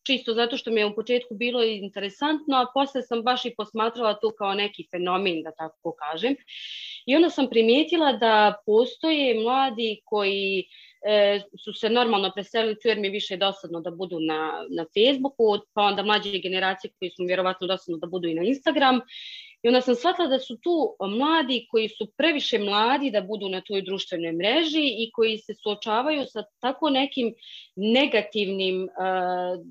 čisto 0.03 0.33
zato 0.33 0.57
što 0.57 0.71
mi 0.71 0.81
je 0.81 0.85
u 0.85 0.95
početku 0.95 1.35
bilo 1.35 1.63
interesantno, 1.63 2.57
a 2.57 2.67
posle 2.73 3.01
sam 3.01 3.23
baš 3.23 3.45
i 3.45 3.55
posmatrala 3.57 4.13
to 4.13 4.31
kao 4.35 4.53
neki 4.53 4.87
fenomen, 4.91 5.43
da 5.43 5.51
tako 5.51 5.95
kažem. 5.99 6.35
I 7.05 7.15
onda 7.15 7.29
sam 7.29 7.49
primijetila 7.49 8.13
da 8.13 8.53
postoje 8.65 9.39
mladi 9.39 10.01
koji 10.05 10.65
e, 11.05 11.41
su 11.63 11.73
se 11.73 11.89
normalno 11.89 12.31
preselili 12.35 12.75
tu 12.75 12.87
jer 12.87 12.99
mi 12.99 13.07
je 13.07 13.11
više 13.11 13.37
dosadno 13.37 13.81
da 13.81 13.91
budu 13.91 14.19
na, 14.19 14.65
na 14.69 14.85
Facebooku, 14.93 15.43
pa 15.73 15.81
onda 15.81 16.03
mlađe 16.03 16.39
generacije 16.39 16.91
koji 16.99 17.09
su 17.09 17.23
vjerovatno 17.23 17.67
dosadno 17.67 17.97
da 17.97 18.07
budu 18.07 18.27
i 18.27 18.33
na 18.33 18.43
Instagram 18.43 19.01
I 19.63 19.67
onda 19.67 19.81
sam 19.81 19.95
shvatila 19.95 20.27
da 20.27 20.39
su 20.39 20.57
tu 20.57 20.95
mladi 20.99 21.67
koji 21.71 21.89
su 21.89 22.07
previše 22.17 22.59
mladi 22.59 23.11
da 23.11 23.21
budu 23.21 23.49
na 23.49 23.61
toj 23.61 23.81
društvenoj 23.81 24.31
mreži 24.31 24.83
i 24.97 25.11
koji 25.13 25.37
se 25.37 25.53
suočavaju 25.53 26.25
sa 26.27 26.43
tako 26.59 26.89
nekim 26.89 27.33
negativnim 27.75 28.83
uh, 28.83 28.89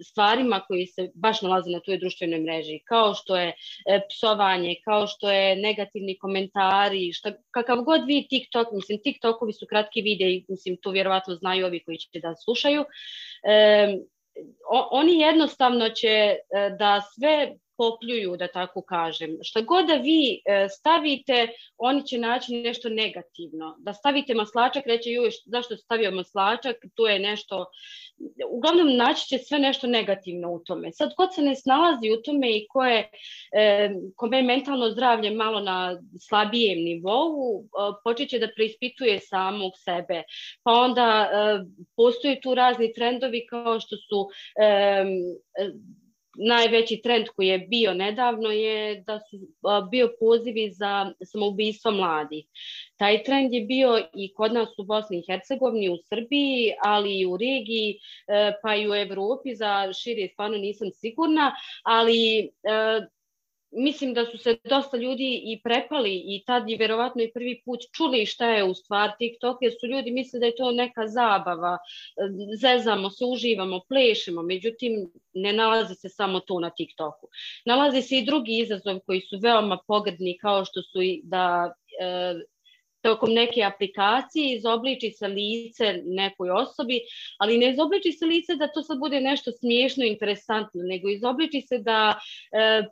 stvarima 0.04 0.60
koji 0.68 0.86
se 0.86 1.10
baš 1.14 1.42
nalaze 1.42 1.70
na 1.70 1.80
toj 1.80 1.98
društvenoj 1.98 2.40
mreži, 2.40 2.78
kao 2.84 3.14
što 3.14 3.36
je 3.36 3.48
e, 3.48 4.00
psovanje, 4.10 4.74
kao 4.84 5.06
što 5.06 5.30
je 5.30 5.56
negativni 5.56 6.18
komentari, 6.18 7.12
šta, 7.12 7.32
kakav 7.50 7.82
god 7.82 8.06
vi 8.06 8.26
TikTok, 8.30 8.72
mislim 8.72 9.02
TikTokovi 9.02 9.52
su 9.52 9.66
kratki 9.66 10.02
videi, 10.02 10.44
mislim 10.48 10.76
to 10.76 10.90
vjerovatno 10.90 11.34
znaju 11.34 11.66
ovi 11.66 11.84
koji 11.84 11.98
će 11.98 12.20
da 12.20 12.34
slušaju, 12.36 12.80
um, 12.80 14.00
oni 14.90 15.18
jednostavno 15.18 15.88
će 15.88 16.36
da 16.78 17.00
sve 17.14 17.56
popljuju, 17.82 18.36
da 18.36 18.48
tako 18.48 18.82
kažem. 18.82 19.38
Šta 19.42 19.60
god 19.60 19.86
da 19.86 19.94
vi 19.94 20.40
e, 20.44 20.68
stavite, 20.68 21.48
oni 21.78 22.06
će 22.06 22.18
naći 22.18 22.52
nešto 22.54 22.88
negativno. 22.88 23.76
Da 23.78 23.94
stavite 23.94 24.34
maslačak, 24.34 24.86
reće, 24.86 25.10
joj, 25.10 25.30
zašto 25.46 25.76
stavio 25.76 26.10
maslačak, 26.10 26.76
to 26.94 27.08
je 27.08 27.18
nešto... 27.18 27.66
Uglavnom, 28.50 28.96
naći 28.96 29.26
će 29.28 29.38
sve 29.38 29.58
nešto 29.58 29.86
negativno 29.86 30.52
u 30.52 30.58
tome. 30.58 30.92
Sad, 30.92 31.14
kod 31.16 31.34
se 31.34 31.42
ne 31.42 31.56
snalazi 31.56 32.10
u 32.10 32.22
tome 32.22 32.50
i 32.56 32.66
ko 32.68 32.84
je, 32.84 33.08
e, 33.56 33.90
kome 34.16 34.36
je 34.36 34.42
mentalno 34.42 34.90
zdravlje 34.90 35.30
malo 35.30 35.60
na 35.60 35.98
slabijem 36.20 36.78
nivou, 36.78 37.64
e, 37.64 37.92
počeće 38.04 38.38
da 38.38 38.48
preispituje 38.56 39.18
samog 39.20 39.72
sebe. 39.84 40.22
Pa 40.62 40.72
onda 40.72 41.08
postoje 41.96 42.40
tu 42.40 42.54
razni 42.54 42.92
trendovi 42.92 43.46
kao 43.50 43.80
što 43.80 43.96
su 43.96 44.28
najveći 46.34 47.00
trend 47.02 47.26
koji 47.36 47.46
je 47.46 47.58
bio 47.58 47.94
nedavno 47.94 48.50
je 48.50 49.00
da 49.06 49.20
su 49.30 49.38
bio 49.90 50.10
pozivi 50.20 50.70
za 50.70 51.12
samoubistvo 51.24 51.90
mladih. 51.90 52.44
Taj 52.96 53.22
trend 53.22 53.54
je 53.54 53.60
bio 53.60 54.08
i 54.14 54.34
kod 54.34 54.52
nas 54.52 54.78
u 54.78 54.84
Bosni 54.84 55.18
i 55.18 55.32
Hercegovini, 55.32 55.88
u 55.88 55.96
Srbiji, 56.08 56.72
ali 56.82 57.18
i 57.18 57.26
u 57.26 57.36
regiji, 57.36 57.98
e, 58.28 58.52
pa 58.62 58.76
i 58.76 58.88
u 58.88 58.94
Evropi, 58.94 59.54
za 59.54 59.92
šire 59.92 60.28
stvarno 60.28 60.56
nisam 60.56 60.90
sigurna, 60.90 61.54
ali 61.82 62.38
e, 62.38 62.48
mislim 63.72 64.14
da 64.14 64.26
su 64.26 64.38
se 64.38 64.56
dosta 64.64 64.96
ljudi 64.96 65.42
i 65.44 65.60
prepali 65.64 66.22
i 66.26 66.44
tad 66.46 66.68
je 66.68 66.76
verovatno 66.76 67.22
i 67.22 67.32
prvi 67.32 67.62
put 67.64 67.80
čuli 67.96 68.26
šta 68.26 68.50
je 68.50 68.64
u 68.64 68.74
stvar 68.74 69.10
TikTok, 69.18 69.56
jer 69.60 69.72
su 69.80 69.86
ljudi 69.86 70.10
mislili 70.10 70.40
da 70.40 70.46
je 70.46 70.56
to 70.56 70.72
neka 70.72 71.08
zabava, 71.08 71.78
zezamo 72.60 73.10
se, 73.10 73.24
uživamo, 73.24 73.80
plešemo, 73.88 74.42
međutim 74.42 75.12
ne 75.34 75.52
nalazi 75.52 75.94
se 75.94 76.08
samo 76.08 76.40
to 76.40 76.60
na 76.60 76.70
TikToku. 76.70 77.28
Nalazi 77.64 78.02
se 78.02 78.18
i 78.18 78.24
drugi 78.24 78.58
izazov 78.58 79.00
koji 79.06 79.20
su 79.20 79.38
veoma 79.42 79.78
pogredni 79.86 80.38
kao 80.38 80.64
što 80.64 80.82
su 80.82 81.02
i 81.02 81.20
da 81.24 81.74
e, 82.00 82.34
tokom 83.02 83.32
neke 83.32 83.62
aplikacije 83.62 84.56
izobliči 84.56 85.10
se 85.10 85.28
lice 85.28 86.02
nekoj 86.04 86.50
osobi, 86.50 87.00
ali 87.38 87.58
ne 87.58 87.70
izobliči 87.70 88.12
se 88.12 88.26
lice 88.26 88.56
da 88.56 88.68
to 88.72 88.82
sad 88.82 88.98
bude 88.98 89.20
nešto 89.20 89.52
smiješno, 89.52 90.04
interesantno, 90.04 90.82
nego 90.82 91.08
izobliči 91.08 91.60
se 91.60 91.78
da 91.78 92.20
e, 92.52 92.82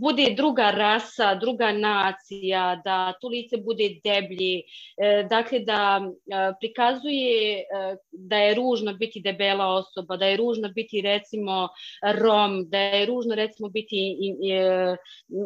bude 0.00 0.34
druga 0.36 0.70
rasa, 0.70 1.34
druga 1.34 1.72
nacija, 1.72 2.80
da 2.84 3.12
to 3.20 3.28
lice 3.28 3.56
bude 3.56 3.88
deblji, 4.04 4.62
e, 4.96 5.26
dakle 5.30 5.58
da 5.58 6.00
e, 6.00 6.52
prikazuje 6.60 7.58
e, 7.58 7.64
da 8.12 8.36
je 8.36 8.54
ružno 8.54 8.94
biti 8.94 9.20
debela 9.20 9.66
osoba, 9.66 10.16
da 10.16 10.26
je 10.26 10.36
ružno 10.36 10.68
biti 10.68 11.00
recimo 11.00 11.68
rom, 12.02 12.68
da 12.68 12.78
je 12.78 13.06
ružno 13.06 13.34
recimo 13.34 13.68
biti 13.68 14.16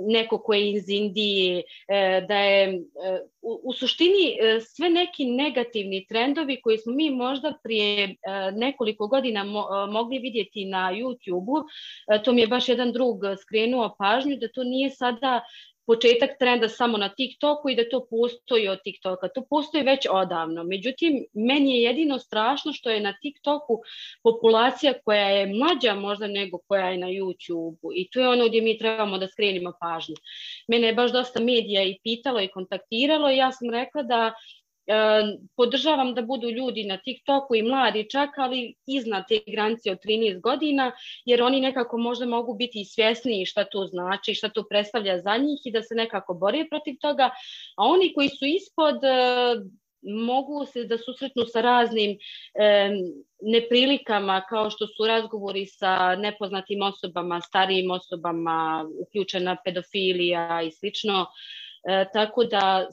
neko 0.09 0.39
ko 0.39 0.55
je 0.55 0.71
iz 0.71 0.89
Indije, 0.89 1.63
da 2.29 2.37
je 2.37 2.83
u 3.43 3.73
suštini 3.73 4.37
sve 4.61 4.91
neki 4.91 5.25
negativni 5.25 6.07
trendovi 6.07 6.61
koji 6.63 6.79
smo 6.79 6.93
mi 6.93 7.11
možda 7.11 7.55
prije 7.63 8.17
nekoliko 8.53 9.07
godina 9.07 9.45
mogli 9.91 10.19
vidjeti 10.19 10.65
na 10.65 10.93
YouTube-u, 10.93 11.65
to 12.25 12.33
mi 12.33 12.41
je 12.41 12.47
baš 12.47 12.69
jedan 12.69 12.93
drug 12.93 13.21
skrenuo 13.43 13.95
pažnju 14.03 14.37
da 14.41 14.49
to 14.49 14.65
nije 14.65 14.91
sada 14.91 15.41
početak 15.87 16.31
trenda 16.39 16.69
samo 16.69 16.99
na 16.99 17.09
TikToku 17.09 17.71
i 17.71 17.77
da 17.77 17.83
to 17.91 18.07
postoji 18.11 18.69
od 18.69 18.79
TikToka. 18.85 19.29
To 19.29 19.43
postoji 19.51 19.85
već 19.85 20.07
odavno. 20.11 20.65
Međutim, 20.65 21.25
meni 21.33 21.75
je 21.75 21.83
jedino 21.83 22.19
strašno 22.19 22.73
što 22.73 22.91
je 22.91 23.01
na 23.01 23.13
TikToku 23.23 23.81
populacija 24.23 24.93
koja 25.05 25.29
je 25.29 25.47
mlađa 25.47 25.95
možda 25.95 26.27
nego 26.27 26.59
koja 26.59 26.89
je 26.89 26.99
na 26.99 27.07
YouTubeu 27.07 27.93
i 27.95 28.09
to 28.11 28.21
je 28.21 28.29
ono 28.29 28.49
gdje 28.49 28.63
mi 28.63 28.79
trebamo 28.79 29.19
da 29.19 29.29
skrenimo 29.29 29.73
pažnju. 29.81 30.15
Mene 30.69 30.87
je 30.87 30.95
baš 30.95 31.13
dosta 31.13 31.41
medija 31.41 31.83
i 31.83 31.99
pitalo 32.03 32.41
i 32.41 32.49
kontaktiralo 32.49 33.31
i 33.31 33.37
ja 33.37 33.53
sam 33.53 33.71
rekla 33.71 34.03
da 34.03 34.33
E, 34.33 34.62
podržavam 35.57 36.15
da 36.15 36.23
budu 36.23 36.51
ljudi 36.51 36.85
na 36.85 36.97
TikToku 36.97 37.55
i 37.55 37.63
mladi 37.63 38.09
čak, 38.11 38.31
ali 38.37 38.75
iznad 38.87 39.25
te 39.29 39.39
granice 39.47 39.91
od 39.91 39.99
13 40.05 40.41
godina, 40.41 40.93
jer 41.25 41.43
oni 41.43 41.61
nekako 41.61 41.99
možda 41.99 42.27
mogu 42.27 42.55
biti 42.55 42.81
i 42.81 42.85
svjesniji 42.85 43.47
šta 43.47 43.65
to 43.65 43.87
znači, 43.87 44.35
šta 44.35 44.49
to 44.49 44.65
predstavlja 44.71 45.19
za 45.21 45.37
njih 45.37 45.61
i 45.65 45.73
da 45.73 45.83
se 45.83 45.95
nekako 45.95 46.35
bore 46.35 46.67
protiv 46.71 46.95
toga, 47.01 47.31
a 47.77 47.85
oni 47.85 48.13
koji 48.15 48.29
su 48.29 48.45
ispod 48.47 49.05
e, 49.05 49.09
mogu 50.03 50.67
se 50.67 50.85
da 50.85 50.99
susretnu 50.99 51.45
sa 51.47 51.61
raznim 51.61 52.19
e, 52.55 52.91
neprilikama 53.43 54.43
kao 54.49 54.71
što 54.71 54.87
su 54.87 55.07
razgovori 55.07 55.67
sa 55.67 56.17
nepoznatim 56.17 56.83
osobama, 56.83 57.41
starijim 57.41 57.91
osobama, 57.91 58.87
uključena 58.99 59.57
pedofilija 59.65 60.63
i 60.63 60.71
slično. 60.71 61.27
E, 61.85 62.05
tako 62.13 62.45
da 62.45 62.89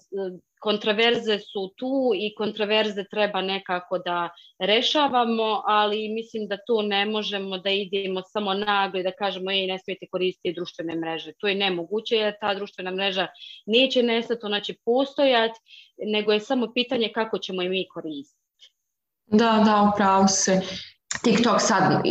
kontraverze 0.59 1.39
su 1.39 1.73
tu 1.77 2.11
i 2.15 2.35
kontraverze 2.35 3.03
treba 3.11 3.41
nekako 3.41 3.97
da 3.97 4.29
rešavamo, 4.59 5.61
ali 5.65 6.09
mislim 6.09 6.47
da 6.47 6.57
to 6.67 6.81
ne 6.81 7.05
možemo 7.05 7.57
da 7.57 7.69
idemo 7.69 8.21
samo 8.21 8.53
nagli 8.53 9.03
da 9.03 9.11
kažemo 9.11 9.51
ej 9.51 9.67
ne 9.67 9.79
smijete 9.79 10.05
koristiti 10.11 10.53
društvene 10.53 10.95
mreže. 10.95 11.33
To 11.37 11.47
je 11.47 11.55
nemoguće 11.55 12.15
jer 12.15 12.33
ta 12.41 12.53
društvena 12.53 12.91
mreža 12.91 13.27
neće 13.65 14.03
nestati, 14.03 14.45
ona 14.45 14.59
će 14.59 14.73
postojati, 14.85 15.59
nego 15.97 16.31
je 16.31 16.39
samo 16.39 16.71
pitanje 16.73 17.11
kako 17.13 17.37
ćemo 17.37 17.61
je 17.61 17.69
mi 17.69 17.87
koristiti. 17.87 18.39
Da, 19.25 19.63
da, 19.65 19.91
upravo 19.93 20.27
se. 20.27 20.61
TikTok 21.23 21.61
sad, 21.61 22.01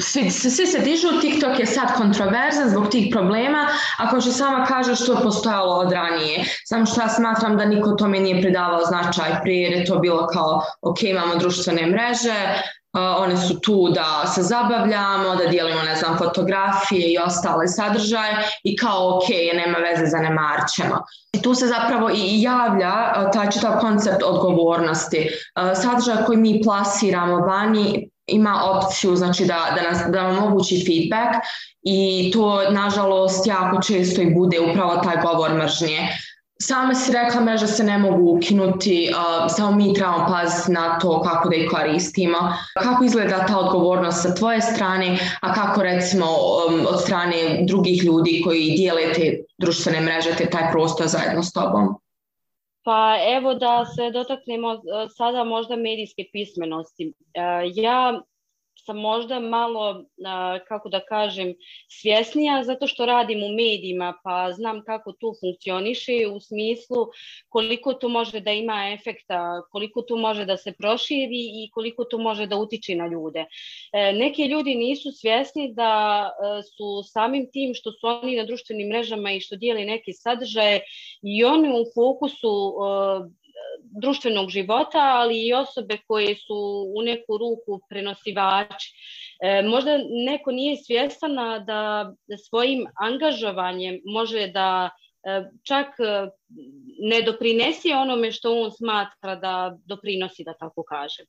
svi, 0.00 0.30
svi 0.30 0.66
se 0.66 0.78
dižu, 0.78 1.20
TikTok 1.20 1.58
je 1.58 1.66
sad 1.66 1.94
kontroverzan 1.96 2.70
zbog 2.70 2.88
tih 2.88 3.08
problema, 3.12 3.66
ako 3.98 4.20
što 4.20 4.32
sama 4.32 4.64
kaže 4.64 4.96
što 4.96 5.12
je 5.12 5.22
postojalo 5.22 5.74
od 5.74 5.92
ranije. 5.92 6.44
Samo 6.64 6.86
što 6.86 7.00
ja 7.00 7.08
smatram 7.08 7.56
da 7.56 7.64
niko 7.64 7.90
tome 7.90 8.20
nije 8.20 8.42
pridavao 8.42 8.84
značaj 8.84 9.42
prije, 9.42 9.62
jer 9.62 9.72
je 9.72 9.84
to 9.84 9.98
bilo 9.98 10.26
kao, 10.26 10.62
ok, 10.82 11.02
imamo 11.02 11.36
društvene 11.36 11.86
mreže, 11.86 12.62
one 12.92 13.36
su 13.36 13.60
tu 13.60 13.88
da 13.88 14.26
se 14.34 14.42
zabavljamo, 14.42 15.36
da 15.36 15.46
dijelimo, 15.46 15.82
ne 15.82 15.96
znam, 15.96 16.18
fotografije 16.18 17.12
i 17.12 17.18
ostale 17.18 17.68
sadržaje 17.68 18.36
i 18.64 18.76
kao 18.76 19.16
ok, 19.16 19.28
nema 19.54 19.78
veze, 19.78 20.06
zanemarćemo. 20.06 21.04
I 21.32 21.42
tu 21.42 21.54
se 21.54 21.66
zapravo 21.66 22.10
i 22.14 22.42
javlja 22.42 23.30
taj 23.32 23.50
čitav 23.50 23.80
koncept 23.80 24.22
odgovornosti. 24.22 25.30
Sadržaj 25.74 26.24
koji 26.26 26.38
mi 26.38 26.60
plasiramo 26.64 27.36
vani 27.36 28.09
ima 28.30 28.62
opciju 28.64 29.16
znači 29.16 29.44
da, 29.44 29.76
da, 29.76 29.90
nas, 29.90 30.02
da 30.08 30.22
nam 30.22 30.38
omogući 30.38 30.84
feedback 30.86 31.44
i 31.82 32.30
to 32.32 32.70
nažalost 32.70 33.46
jako 33.46 33.82
često 33.82 34.20
i 34.20 34.34
bude 34.34 34.60
upravo 34.60 34.96
taj 34.96 35.16
govor 35.22 35.54
mržnje. 35.54 36.08
Sama 36.62 36.94
si 36.94 37.12
rekla 37.12 37.40
mreže 37.40 37.66
se 37.66 37.84
ne 37.84 37.98
mogu 37.98 38.36
ukinuti, 38.36 39.10
uh, 39.10 39.46
samo 39.48 39.76
mi 39.76 39.94
trebamo 39.94 40.26
paziti 40.28 40.72
na 40.72 40.98
to 40.98 41.22
kako 41.22 41.48
da 41.48 41.56
ih 41.56 41.70
koristimo. 41.70 42.38
Kako 42.82 43.04
izgleda 43.04 43.46
ta 43.46 43.58
odgovornost 43.58 44.22
sa 44.22 44.34
tvoje 44.34 44.60
strane, 44.60 45.18
a 45.40 45.54
kako 45.54 45.82
recimo 45.82 46.26
um, 46.26 46.86
od 46.86 47.00
strane 47.00 47.64
drugih 47.68 48.04
ljudi 48.04 48.42
koji 48.44 48.74
dijele 48.76 49.12
te 49.12 49.38
društvene 49.58 50.00
mreže, 50.00 50.30
te 50.36 50.50
taj 50.50 50.70
prostor 50.72 51.08
zajedno 51.08 51.42
s 51.42 51.52
tobom? 51.52 51.99
Pa 52.84 53.16
evo 53.36 53.54
da 53.54 53.84
se 53.84 54.10
dotaknemo 54.10 54.80
sada 55.16 55.44
možda 55.44 55.76
medijske 55.76 56.24
pismenosti. 56.32 57.12
Ja 57.74 58.22
sam 58.84 58.96
možda 58.96 59.40
malo, 59.40 60.04
kako 60.68 60.88
da 60.88 61.00
kažem, 61.00 61.54
svjesnija 61.88 62.64
zato 62.64 62.86
što 62.86 63.06
radim 63.06 63.42
u 63.42 63.48
medijima 63.48 64.14
pa 64.24 64.52
znam 64.52 64.84
kako 64.84 65.12
tu 65.12 65.34
funkcioniše 65.40 66.12
u 66.34 66.40
smislu 66.40 67.06
koliko 67.48 67.94
to 67.94 68.08
može 68.08 68.40
da 68.40 68.52
ima 68.52 68.90
efekta, 68.94 69.62
koliko 69.70 70.02
to 70.02 70.16
može 70.16 70.44
da 70.44 70.56
se 70.56 70.72
proširi 70.72 71.64
i 71.64 71.70
koliko 71.72 72.04
to 72.04 72.18
može 72.18 72.46
da 72.46 72.56
utiče 72.56 72.94
na 72.94 73.06
ljude. 73.06 73.44
E, 73.92 74.12
neki 74.12 74.44
ljudi 74.44 74.74
nisu 74.74 75.12
svjesni 75.12 75.72
da 75.74 76.24
e, 76.30 76.62
su 76.62 77.02
samim 77.12 77.50
tim 77.52 77.74
što 77.74 77.92
su 77.92 78.06
oni 78.06 78.36
na 78.36 78.44
društvenim 78.44 78.88
mrežama 78.88 79.32
i 79.32 79.40
što 79.40 79.56
dijeli 79.56 79.84
neke 79.84 80.12
sadržaje 80.12 80.80
i 81.22 81.44
oni 81.44 81.68
u 81.68 81.84
fokusu 81.94 82.74
e, 82.74 83.39
društvenog 84.00 84.50
života, 84.50 84.98
ali 84.98 85.46
i 85.46 85.54
osobe 85.54 85.98
koje 86.06 86.34
su 86.34 86.84
u 86.96 87.02
neku 87.02 87.38
ruku 87.38 87.80
prenosivači. 87.88 88.92
E, 89.42 89.62
možda 89.62 89.98
neko 90.26 90.50
nije 90.52 90.76
svjestan 90.76 91.34
da 91.66 92.12
svojim 92.48 92.86
angažovanjem 92.96 94.00
može 94.04 94.46
da 94.46 94.90
e, 95.24 95.42
čak 95.62 95.86
e, 95.86 96.28
ne 97.00 97.22
doprinesi 97.22 97.92
onome 97.92 98.32
što 98.32 98.60
on 98.60 98.70
smatra 98.70 99.36
da 99.36 99.78
doprinosi, 99.84 100.44
da 100.44 100.54
tako 100.54 100.82
kažem. 100.82 101.26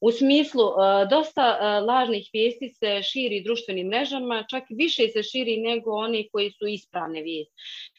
U 0.00 0.10
smislu, 0.10 0.62
e, 0.62 1.06
dosta 1.10 1.80
lažnih 1.80 2.30
vijesti 2.32 2.68
se 2.68 3.02
širi 3.02 3.42
društvenim 3.42 3.86
mrežama, 3.86 4.44
čak 4.50 4.64
više 4.70 5.08
se 5.08 5.22
širi 5.22 5.56
nego 5.56 5.90
oni 5.90 6.28
koji 6.32 6.50
su 6.50 6.66
ispravne 6.66 7.22
vijesti. 7.22 7.54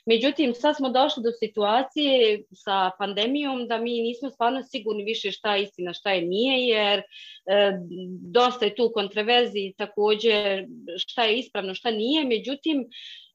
Međutim, 0.05 0.53
sad 0.53 0.75
smo 0.75 0.89
došli 0.89 1.23
do 1.23 1.31
situacije 1.31 2.43
sa 2.53 2.91
pandemijom 2.99 3.67
da 3.67 3.77
mi 3.77 3.91
nismo 3.91 4.29
stvarno 4.29 4.63
sigurni 4.63 5.03
više 5.03 5.31
šta 5.31 5.55
je 5.55 5.63
istina, 5.63 5.93
šta 5.93 6.11
je 6.11 6.21
nije, 6.21 6.67
jer 6.67 6.99
e, 6.99 7.03
dosta 8.31 8.65
je 8.65 8.75
tu 8.75 8.91
kontroverzi 8.93 9.73
također 9.77 10.65
šta 10.97 11.23
je 11.23 11.37
ispravno, 11.37 11.75
šta 11.75 11.91
nije. 11.91 12.23
Međutim, 12.23 12.85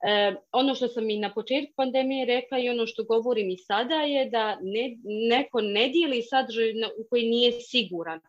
E, 0.07 0.35
ono 0.52 0.75
što 0.75 0.88
sam 0.88 1.11
i 1.11 1.18
na 1.18 1.35
početku 1.35 1.73
pandemije 1.76 2.26
rekla 2.26 2.59
i 2.59 2.68
ono 2.68 2.87
što 2.87 3.04
govorim 3.04 3.28
i 3.37 3.57
sada 3.57 3.95
je 3.95 4.31
da 4.31 4.59
ne, 4.63 4.97
neko 5.05 5.61
ne 5.61 5.89
dijeli 5.89 6.23
sadržaj 6.23 6.71
u 6.73 7.05
koji 7.11 7.29
nije 7.29 7.53
siguran. 7.53 8.21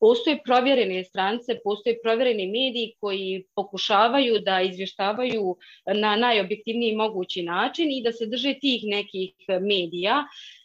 Postoje 0.00 0.40
provjerene 0.44 1.04
strance, 1.04 1.58
postoje 1.64 1.98
provjereni 2.02 2.46
mediji 2.46 2.94
koji 3.00 3.44
pokušavaju 3.54 4.38
da 4.38 4.60
izvještavaju 4.60 5.56
na 5.94 6.16
najobjektivniji 6.16 6.96
mogući 6.96 7.42
način 7.42 7.90
i 7.90 8.02
da 8.02 8.12
se 8.12 8.26
drže 8.26 8.54
tih 8.60 8.82
nekih 8.84 9.34
medija. 9.60 10.24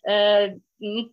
E, 0.09 0.55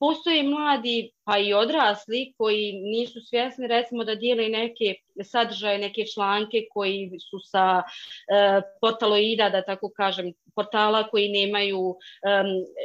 postoje 0.00 0.42
mladi 0.42 1.10
pa 1.24 1.38
i 1.38 1.54
odrasli 1.54 2.34
koji 2.36 2.72
nisu 2.72 3.20
svjesni 3.20 3.66
recimo 3.66 4.04
da 4.04 4.14
dijele 4.14 4.48
neke 4.48 4.94
sadržaje, 5.24 5.78
neke 5.78 6.04
članke 6.14 6.66
koji 6.72 7.10
su 7.30 7.38
sa 7.38 7.82
e, 7.82 8.60
portaloida, 8.80 9.50
da 9.50 9.62
tako 9.64 9.90
kažem, 9.96 10.32
portala 10.54 11.08
koji 11.08 11.28
nemaju 11.28 11.80
um, 11.80 11.96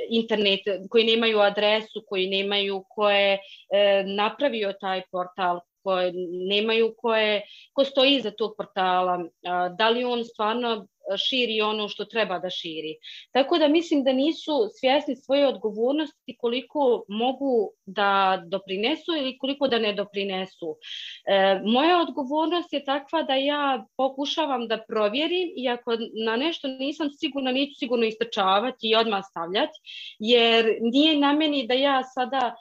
internet, 0.10 0.60
koji 0.90 1.04
nemaju 1.04 1.40
adresu, 1.40 2.04
koji 2.08 2.28
nemaju 2.30 2.84
ko 2.90 3.10
je 3.10 3.34
e, 3.34 4.04
napravio 4.08 4.74
taj 4.82 5.02
portal, 5.12 5.60
koje 5.84 6.12
nemaju 6.50 6.94
koje, 6.98 7.42
ko 7.74 7.86
stoji 7.86 8.16
iza 8.16 8.32
tog 8.32 8.54
portala, 8.58 9.20
da 9.78 9.90
li 9.90 10.04
on 10.04 10.26
stvarno 10.26 10.88
širi 11.18 11.62
ono 11.62 11.88
što 11.90 12.06
treba 12.06 12.40
da 12.40 12.50
širi. 12.50 12.96
Tako 13.32 13.58
da 13.58 13.68
mislim 13.68 14.04
da 14.04 14.14
nisu 14.14 14.70
svjesni 14.80 15.16
svoje 15.16 15.48
odgovornosti 15.48 16.38
koliko 16.38 17.04
mogu 17.08 17.72
da 17.86 18.44
doprinesu 18.48 19.16
ili 19.18 19.38
koliko 19.38 19.68
da 19.68 19.80
ne 19.80 19.94
doprinesu. 19.94 20.78
E, 21.28 21.60
moja 21.66 22.02
odgovornost 22.02 22.74
je 22.74 22.86
takva 22.86 23.24
da 23.24 23.36
ja 23.36 23.86
pokušavam 23.98 24.68
da 24.68 24.84
provjerim 24.88 25.54
i 25.56 25.70
ako 25.70 25.98
na 26.26 26.36
nešto 26.36 26.68
nisam 26.68 27.10
sigurna, 27.12 27.52
neću 27.52 27.74
sigurno 27.80 28.06
istrčavati 28.06 28.90
i 28.90 28.96
odmah 28.96 29.24
stavljati, 29.30 29.80
jer 30.20 30.78
nije 30.82 31.18
na 31.18 31.34
meni 31.34 31.68
da 31.68 31.74
ja 31.74 32.04
sada 32.04 32.56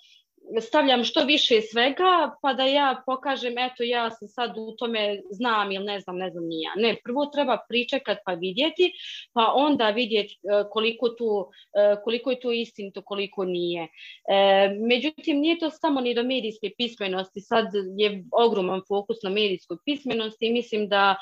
stavljam 0.61 1.05
što 1.05 1.25
više 1.25 1.61
svega, 1.61 2.35
pa 2.43 2.55
da 2.55 2.65
ja 2.65 3.03
pokažem, 3.07 3.59
eto 3.59 3.83
ja 3.83 4.11
sam 4.11 4.29
sad 4.29 4.59
u 4.59 4.75
tome 4.79 5.21
znam 5.31 5.73
ili 5.73 5.85
ne 5.85 6.01
znam, 6.01 6.17
ne 6.17 6.31
znam 6.31 6.45
nija. 6.45 6.73
Ne, 6.77 6.97
prvo 7.05 7.27
treba 7.27 7.59
pričekat 7.69 8.19
pa 8.25 8.33
vidjeti, 8.33 8.93
pa 9.33 9.53
onda 9.55 9.91
vidjeti 9.91 10.35
e, 10.35 10.65
koliko, 10.71 11.09
tu, 11.09 11.47
e, 11.75 11.97
koliko 12.05 12.31
je 12.31 12.41
to 12.41 12.53
istinito, 12.53 13.03
koliko 13.03 13.45
nije. 13.45 13.83
E, 13.83 14.69
međutim, 14.89 15.41
nije 15.41 15.59
to 15.59 15.71
samo 15.71 16.01
ni 16.01 16.15
do 16.15 16.23
medijske 16.23 16.71
pismenosti, 16.79 17.41
sad 17.41 17.67
je 17.97 18.25
ogroman 18.33 18.81
fokus 18.89 19.17
na 19.23 19.31
medijskoj 19.31 19.77
pismenosti 19.85 20.47
i 20.47 20.53
mislim 20.53 20.89
da 20.89 21.17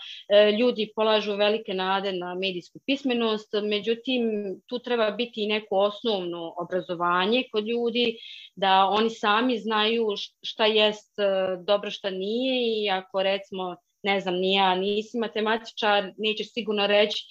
ljudi 0.58 0.92
polažu 0.94 1.36
velike 1.36 1.74
nade 1.74 2.12
na 2.12 2.34
medijsku 2.34 2.78
pismenost, 2.86 3.48
međutim, 3.62 4.22
tu 4.66 4.78
treba 4.78 5.10
biti 5.10 5.42
i 5.42 5.46
neko 5.46 5.76
osnovno 5.76 6.54
obrazovanje 6.56 7.44
kod 7.52 7.66
ljudi, 7.66 8.16
da 8.56 8.88
oni 8.90 9.09
sami 9.10 9.58
znaju 9.58 10.06
šta 10.42 10.66
jest 10.66 11.18
e, 11.18 11.24
dobro, 11.64 11.90
šta 11.90 12.10
nije 12.10 12.82
i 12.82 12.90
ako 12.90 13.22
recimo 13.22 13.76
ne 14.02 14.20
znam, 14.20 14.34
ni 14.34 14.54
ja 14.54 14.74
nisi 14.74 15.18
matematičar, 15.18 16.12
nećeš 16.16 16.52
sigurno 16.52 16.86
reći 16.86 17.24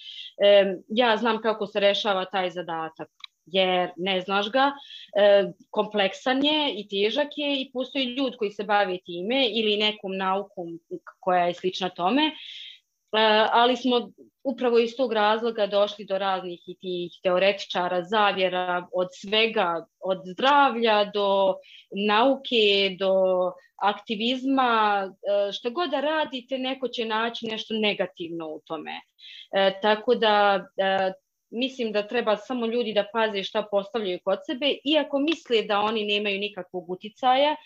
e, 0.44 0.74
ja 0.88 1.16
znam 1.16 1.42
kako 1.42 1.66
se 1.66 1.80
rešava 1.80 2.24
taj 2.24 2.50
zadatak 2.50 3.08
jer 3.46 3.90
ne 3.96 4.20
znaš 4.20 4.50
ga, 4.50 4.72
e, 5.16 5.52
kompleksan 5.70 6.44
je 6.44 6.74
i 6.74 6.88
težak 6.88 7.28
je 7.36 7.60
i 7.60 7.70
postoji 7.72 8.04
ljud 8.04 8.36
koji 8.36 8.50
se 8.50 8.64
bave 8.64 8.98
time 8.98 9.48
ili 9.48 9.76
nekom 9.76 10.16
naukom 10.16 10.78
koja 11.20 11.46
je 11.46 11.54
slična 11.54 11.88
tome 11.88 12.30
ali 13.52 13.76
smo 13.76 14.10
upravo 14.44 14.78
iz 14.78 14.96
tog 14.96 15.12
razloga 15.12 15.66
došli 15.66 16.04
do 16.04 16.18
raznih 16.18 16.60
i 16.66 16.76
tih 16.80 17.20
teoretičara 17.22 18.02
zavjera 18.02 18.86
od 18.92 19.08
svega, 19.12 19.86
od 20.00 20.18
zdravlja 20.32 21.04
do 21.14 21.54
nauke, 22.08 22.96
do 22.98 23.14
aktivizma, 23.76 25.04
e, 25.08 25.52
što 25.52 25.70
god 25.70 25.90
da 25.90 26.00
radite, 26.00 26.58
neko 26.58 26.88
će 26.88 27.04
naći 27.04 27.46
nešto 27.46 27.74
negativno 27.74 28.48
u 28.48 28.60
tome. 28.66 29.00
E, 29.52 29.80
tako 29.82 30.14
da 30.14 30.64
mislim 31.50 31.92
da 31.92 32.06
treba 32.06 32.36
samo 32.36 32.66
ljudi 32.66 32.92
da 32.92 33.08
paze 33.12 33.42
šta 33.42 33.66
postavljaju 33.70 34.18
kod 34.24 34.38
sebe, 34.46 34.74
iako 34.84 35.18
misle 35.18 35.62
da 35.62 35.80
oni 35.80 36.04
nemaju 36.04 36.38
nikakvog 36.38 36.90
uticaja 36.90 37.56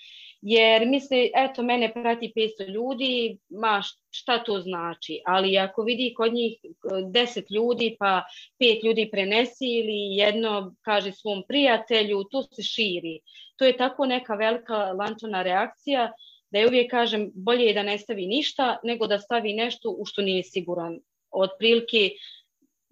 jer 0.46 0.86
misle, 0.86 1.30
eto, 1.34 1.62
mene 1.62 1.92
prati 1.92 2.32
500 2.36 2.68
ljudi, 2.68 3.38
ma 3.48 3.82
šta 4.10 4.38
to 4.44 4.60
znači, 4.60 5.20
ali 5.26 5.58
ako 5.58 5.82
vidi 5.82 6.14
kod 6.16 6.32
njih 6.32 6.58
10 6.82 7.38
e, 7.38 7.42
ljudi, 7.50 7.96
pa 7.98 8.22
pet 8.58 8.84
ljudi 8.84 9.08
prenesi 9.12 9.66
ili 9.66 10.16
jedno 10.16 10.74
kaže 10.82 11.12
svom 11.12 11.42
prijatelju, 11.48 12.24
to 12.24 12.42
se 12.42 12.62
širi. 12.62 13.20
To 13.56 13.64
je 13.64 13.76
tako 13.76 14.06
neka 14.06 14.34
velika 14.34 14.76
lančana 14.76 15.42
reakcija, 15.42 16.12
da 16.50 16.58
je 16.58 16.66
uvijek 16.66 16.90
kažem, 16.90 17.30
bolje 17.34 17.64
je 17.64 17.74
da 17.74 17.82
ne 17.82 17.98
stavi 17.98 18.26
ništa, 18.26 18.78
nego 18.82 19.06
da 19.06 19.18
stavi 19.18 19.52
nešto 19.52 19.90
u 19.90 20.04
što 20.04 20.22
nije 20.22 20.42
siguran. 20.42 21.00
Od 21.30 21.50
prilike, 21.58 22.10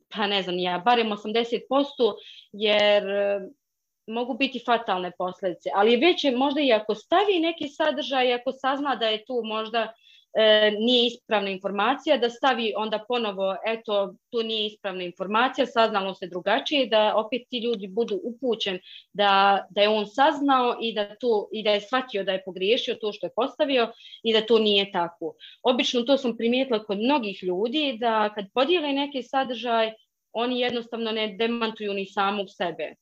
pa 0.08 0.26
ne 0.26 0.42
znam 0.42 0.58
ja, 0.58 0.78
barem 0.84 1.08
80%, 1.08 1.60
jer 2.52 3.04
mogu 4.06 4.34
biti 4.34 4.62
fatalne 4.66 5.12
posljedice, 5.18 5.70
ali 5.74 5.96
već 5.96 6.24
je 6.24 6.36
možda 6.36 6.60
i 6.60 6.72
ako 6.72 6.94
stavi 6.94 7.40
neki 7.40 7.68
sadržaj, 7.68 8.34
ako 8.34 8.52
sazna 8.52 8.96
da 8.96 9.06
je 9.06 9.24
tu 9.24 9.42
možda 9.44 9.92
e, 10.34 10.70
nije 10.78 11.06
ispravna 11.06 11.50
informacija, 11.50 12.16
da 12.16 12.30
stavi 12.30 12.72
onda 12.76 13.04
ponovo, 13.08 13.56
eto, 13.66 14.14
to 14.30 14.42
nije 14.42 14.66
ispravna 14.66 15.04
informacija, 15.04 15.66
saznalo 15.66 16.14
se 16.14 16.26
drugačije, 16.26 16.86
da 16.86 17.12
opet 17.16 17.42
ti 17.50 17.58
ljudi 17.58 17.88
budu 17.88 18.20
upućen 18.24 18.78
da, 19.12 19.64
da 19.70 19.82
je 19.82 19.88
on 19.88 20.06
saznao 20.06 20.76
i 20.80 20.94
da, 20.94 21.16
to, 21.16 21.48
i 21.52 21.62
da 21.62 21.70
je 21.70 21.80
shvatio 21.80 22.24
da 22.24 22.32
je 22.32 22.44
pogriješio 22.44 22.94
to 22.94 23.12
što 23.12 23.26
je 23.26 23.32
postavio 23.36 23.92
i 24.22 24.32
da 24.32 24.40
to 24.40 24.58
nije 24.58 24.92
tako. 24.92 25.34
Obično 25.62 26.02
to 26.02 26.16
sam 26.16 26.36
primijetila 26.36 26.84
kod 26.84 26.98
mnogih 26.98 27.42
ljudi, 27.42 27.96
da 28.00 28.32
kad 28.34 28.44
podijele 28.54 28.92
neki 28.92 29.22
sadržaj, 29.22 29.92
oni 30.32 30.60
jednostavno 30.60 31.12
ne 31.12 31.36
demantuju 31.38 31.94
ni 31.94 32.06
samog 32.06 32.46
sebe. 32.50 32.94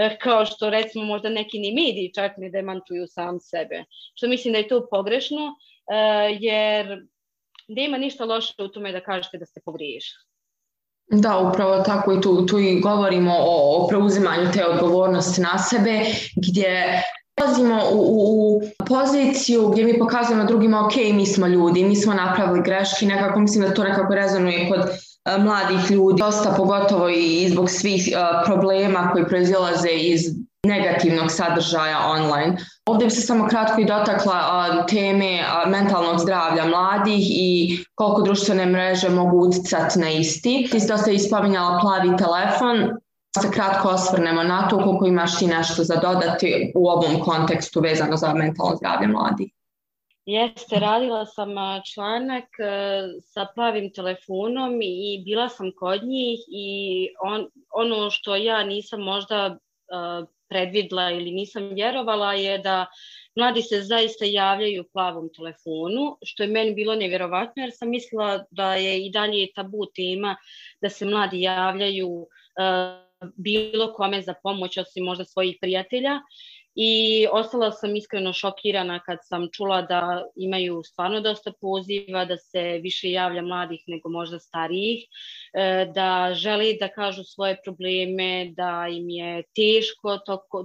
E, 0.00 0.18
kao 0.22 0.46
što 0.46 0.70
recimo 0.70 1.04
možda 1.04 1.28
neki 1.28 1.58
ni 1.58 1.72
mediji 1.72 2.12
čak 2.14 2.32
ne 2.36 2.50
demantuju 2.50 3.06
sam 3.06 3.40
sebe. 3.40 3.84
Što 4.14 4.28
mislim 4.28 4.52
da 4.52 4.58
je 4.58 4.68
to 4.68 4.86
pogrešno, 4.90 5.36
e, 5.36 6.36
jer 6.40 7.06
nema 7.68 7.98
ništa 7.98 8.24
loše 8.24 8.54
u 8.58 8.68
tome 8.68 8.92
da 8.92 9.00
kažete 9.00 9.38
da 9.38 9.46
ste 9.46 9.60
pogriješili. 9.64 10.24
Da, 11.12 11.38
upravo 11.38 11.82
tako 11.82 12.12
i 12.12 12.20
tu, 12.20 12.46
tu 12.46 12.58
i 12.58 12.80
govorimo 12.80 13.32
o, 13.38 13.84
o 13.84 13.88
preuzimanju 13.88 14.52
te 14.54 14.66
odgovornosti 14.66 15.40
na 15.40 15.58
sebe, 15.58 16.00
gdje 16.36 17.02
dolazimo 17.38 17.80
u, 17.92 17.98
u, 17.98 18.56
u 18.56 18.60
poziciju 18.88 19.68
gdje 19.68 19.84
mi 19.84 19.98
pokazujemo 19.98 20.44
drugima, 20.44 20.86
ok, 20.86 20.96
mi 21.14 21.26
smo 21.26 21.46
ljudi, 21.46 21.84
mi 21.84 21.96
smo 21.96 22.14
napravili 22.14 22.62
greške, 22.64 23.06
nekako 23.06 23.40
mislim 23.40 23.64
da 23.64 23.74
to 23.74 23.84
nekako 23.84 24.14
rezonuje 24.14 24.68
kod 24.68 24.80
mladih 25.38 25.90
ljudi, 25.90 26.22
dosta 26.22 26.54
pogotovo 26.56 27.08
i 27.08 27.48
zbog 27.50 27.70
svih 27.70 28.08
e, 28.08 28.44
problema 28.44 29.10
koji 29.12 29.24
proizilaze 29.24 29.90
iz 29.90 30.20
negativnog 30.66 31.30
sadržaja 31.30 31.98
online. 32.06 32.56
Ovdje 32.86 33.06
bi 33.06 33.10
se 33.10 33.20
samo 33.20 33.48
kratko 33.48 33.80
i 33.80 33.84
dotakla 33.84 34.34
e, 34.34 34.86
teme 34.86 35.38
mentalnog 35.66 36.20
zdravlja 36.20 36.64
mladih 36.64 37.26
i 37.30 37.78
koliko 37.94 38.22
društvene 38.22 38.66
mreže 38.66 39.08
mogu 39.08 39.36
uticati 39.36 39.98
na 39.98 40.10
isti. 40.10 40.68
Ti 40.70 40.80
si 40.80 40.88
dosta 40.88 41.10
ispominjala 41.10 41.78
plavi 41.80 42.16
telefon, 42.16 42.90
se 43.40 43.50
kratko 43.50 43.88
osvrnemo 43.88 44.42
na 44.42 44.68
to 44.68 44.78
koliko 44.78 45.06
imaš 45.06 45.38
ti 45.38 45.46
nešto 45.46 45.84
za 45.84 45.96
dodati 45.96 46.72
u 46.74 46.88
ovom 46.88 47.20
kontekstu 47.20 47.80
vezano 47.80 48.16
za 48.16 48.34
mentalno 48.34 48.76
zdravlje 48.76 49.08
mladih. 49.08 49.52
Jeste, 50.30 50.78
radila 50.78 51.26
sam 51.26 51.48
članak 51.94 52.44
sa 53.22 53.46
plavim 53.54 53.92
telefonom 53.92 54.82
i 54.82 55.22
bila 55.24 55.48
sam 55.48 55.72
kod 55.76 56.04
njih 56.04 56.40
i 56.48 57.08
on, 57.22 57.48
ono 57.70 58.10
što 58.10 58.36
ja 58.36 58.64
nisam 58.64 59.00
možda 59.00 59.58
predvidla 60.48 61.10
ili 61.10 61.30
nisam 61.30 61.74
vjerovala 61.74 62.32
je 62.34 62.58
da 62.58 62.86
mladi 63.36 63.62
se 63.62 63.82
zaista 63.82 64.24
javljaju 64.24 64.84
plavom 64.92 65.28
telefonu, 65.36 66.16
što 66.22 66.42
je 66.42 66.48
meni 66.48 66.74
bilo 66.74 66.94
nevjerovatno 66.94 67.62
jer 67.62 67.70
sam 67.74 67.90
mislila 67.90 68.44
da 68.50 68.74
je 68.74 69.06
i 69.06 69.10
dalje 69.10 69.52
tabu 69.54 69.86
tema 69.94 70.36
da 70.82 70.88
se 70.88 71.04
mladi 71.04 71.42
javljaju 71.42 72.26
bilo 73.36 73.92
kome 73.92 74.22
za 74.22 74.34
pomoć 74.42 74.76
osim 74.76 75.04
možda 75.04 75.24
svojih 75.24 75.56
prijatelja 75.60 76.20
i 76.74 77.26
ostala 77.32 77.72
sam 77.72 77.96
iskreno 77.96 78.32
šokirana 78.32 79.00
kad 79.00 79.18
sam 79.22 79.48
čula 79.52 79.82
da 79.82 80.24
imaju 80.36 80.82
stvarno 80.84 81.20
dosta 81.20 81.52
poziva, 81.60 82.24
da 82.24 82.36
se 82.36 82.80
više 82.82 83.10
javlja 83.10 83.42
mladih 83.42 83.80
nego 83.86 84.08
možda 84.08 84.38
starijih, 84.38 85.04
e, 85.54 85.86
da 85.94 86.30
želi 86.34 86.76
da 86.80 86.88
kažu 86.88 87.24
svoje 87.24 87.56
probleme, 87.64 88.52
da 88.56 88.86
im 88.90 89.08
je 89.08 89.42
teško 89.56 90.18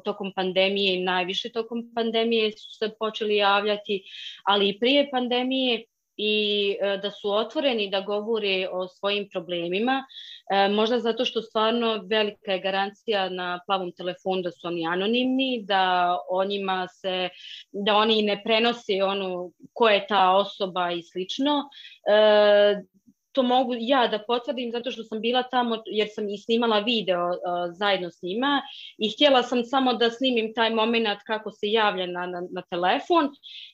tokom 0.06 0.34
pandemije 0.36 0.96
i 0.96 1.04
najviše 1.04 1.50
tokom 1.50 1.92
pandemije 1.96 2.52
su 2.52 2.78
se 2.78 2.90
počeli 3.00 3.36
javljati, 3.36 4.04
ali 4.44 4.70
i 4.70 4.80
prije 4.80 5.10
pandemije 5.12 5.86
i 6.18 6.78
e, 6.82 6.98
da 6.98 7.12
su 7.12 7.32
otvoreni 7.32 7.90
da 7.90 8.02
govore 8.02 8.68
o 8.72 8.88
svojim 8.88 9.30
problemima, 9.30 10.04
e, 10.52 10.70
možda 10.70 11.00
zato 11.00 11.26
što 11.26 11.42
stvarno 11.42 12.04
velika 12.10 12.52
je 12.52 12.60
garancija 12.60 13.30
na 13.30 13.60
plavom 13.66 13.92
telefonu 13.92 14.42
da 14.42 14.52
su 14.52 14.68
oni 14.68 14.88
anonimni, 14.88 15.64
da 15.64 16.18
o 16.30 16.46
njima 16.46 16.88
se, 16.88 17.30
da 17.72 17.96
oni 17.96 18.22
ne 18.22 18.42
prenose 18.44 19.04
ono 19.04 19.52
ko 19.74 19.90
je 19.90 20.08
ta 20.08 20.32
osoba 20.32 20.92
i 20.92 21.04
slično, 21.04 21.70
e, 22.10 22.96
to 23.36 23.44
mogu 23.44 23.76
ja 23.80 24.08
da 24.08 24.20
potvrdim 24.28 24.72
zato 24.72 24.92
što 24.92 25.04
sam 25.04 25.22
bila 25.22 25.44
tamo 25.44 25.84
jer 25.86 26.08
sam 26.12 26.30
i 26.30 26.38
snimala 26.38 26.80
video 26.80 27.28
uh, 27.28 27.36
zajedno 27.72 28.12
s 28.12 28.22
njima 28.22 28.62
i 28.98 29.10
htjela 29.10 29.44
sam 29.44 29.64
samo 29.64 29.94
da 29.94 30.10
snimim 30.10 30.54
taj 30.54 30.70
moment 30.70 31.20
kako 31.26 31.52
se 31.52 31.72
javlja 31.72 32.06
na, 32.06 32.26
na, 32.26 32.42
na 32.52 32.62
telefon. 32.62 33.26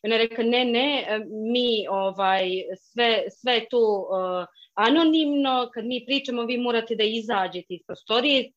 I 0.04 0.08
ona 0.08 0.16
je 0.16 0.30
ne, 0.38 0.66
ne, 0.66 1.20
mi 1.54 1.88
ovaj, 1.90 2.42
sve, 2.80 3.24
sve 3.30 3.66
to 3.70 3.80
uh, 3.80 4.46
anonimno, 4.74 5.70
kad 5.74 5.86
mi 5.86 6.06
pričamo 6.06 6.44
vi 6.44 6.58
morate 6.58 6.96
da 6.96 7.04
izađete 7.04 7.74
iz 7.74 7.82
prostorije, 7.88 8.52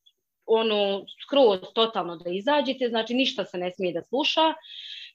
ono 0.46 1.04
skroz 1.22 1.60
totalno 1.74 2.16
da 2.16 2.30
izađete, 2.30 2.88
znači 2.88 3.14
ništa 3.14 3.44
se 3.44 3.58
ne 3.58 3.70
smije 3.70 3.92
da 3.92 4.02
sluša. 4.02 4.54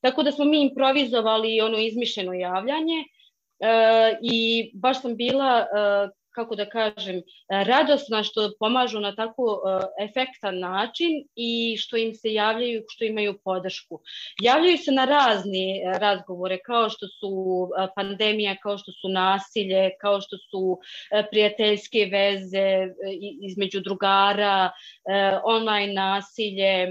Tako 0.01 0.23
da 0.23 0.31
smo 0.31 0.45
mi 0.45 0.61
improvizovali 0.61 1.61
ono 1.61 1.77
izmišljeno 1.77 2.33
javljanje 2.33 3.03
E, 3.03 3.18
i 4.21 4.71
baš 4.73 5.01
sam 5.01 5.15
bila 5.15 5.59
e, 5.59 6.09
kako 6.35 6.55
da 6.55 6.65
kažem, 6.69 7.21
radosna 7.49 8.23
što 8.23 8.51
pomažu 8.59 8.99
na 8.99 9.15
tako 9.15 9.61
e, 9.65 10.03
efektan 10.05 10.59
način 10.59 11.27
i 11.35 11.77
što 11.77 11.97
im 11.97 12.13
se 12.13 12.33
javljaju, 12.33 12.83
što 12.89 13.05
imaju 13.05 13.39
podršku. 13.43 13.99
Javljaju 14.41 14.77
se 14.77 14.91
na 14.91 15.05
razne 15.05 15.81
razgovore, 15.99 16.59
kao 16.65 16.89
što 16.89 17.07
su 17.07 17.33
pandemija, 17.95 18.55
kao 18.63 18.77
što 18.77 18.91
su 18.91 19.09
nasilje, 19.09 19.91
kao 20.01 20.21
što 20.21 20.37
su 20.37 20.79
prijateljske 21.31 22.09
veze 22.11 22.87
između 23.41 23.79
drugara, 23.79 24.71
online 25.43 25.93
nasilje, 25.93 26.87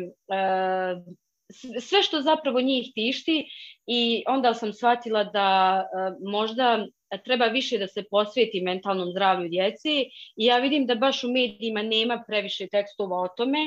sve 1.80 2.02
što 2.02 2.20
zapravo 2.20 2.61
njih 2.61 2.90
tišti 2.94 3.48
i 3.87 4.24
onda 4.26 4.54
sam 4.54 4.72
shvatila 4.72 5.24
da 5.24 5.82
uh, 5.84 6.30
možda 6.30 6.87
treba 7.24 7.44
više 7.44 7.78
da 7.78 7.87
se 7.87 8.04
posveti 8.11 8.61
mentalnom 8.61 9.11
zdravlju 9.11 9.48
djeci 9.48 10.00
i 10.37 10.44
ja 10.44 10.58
vidim 10.58 10.87
da 10.87 10.94
baš 10.94 11.24
u 11.24 11.28
medijima 11.28 11.82
nema 11.82 12.24
previše 12.26 12.66
tekstova 12.66 13.16
o 13.16 13.28
tome 13.37 13.58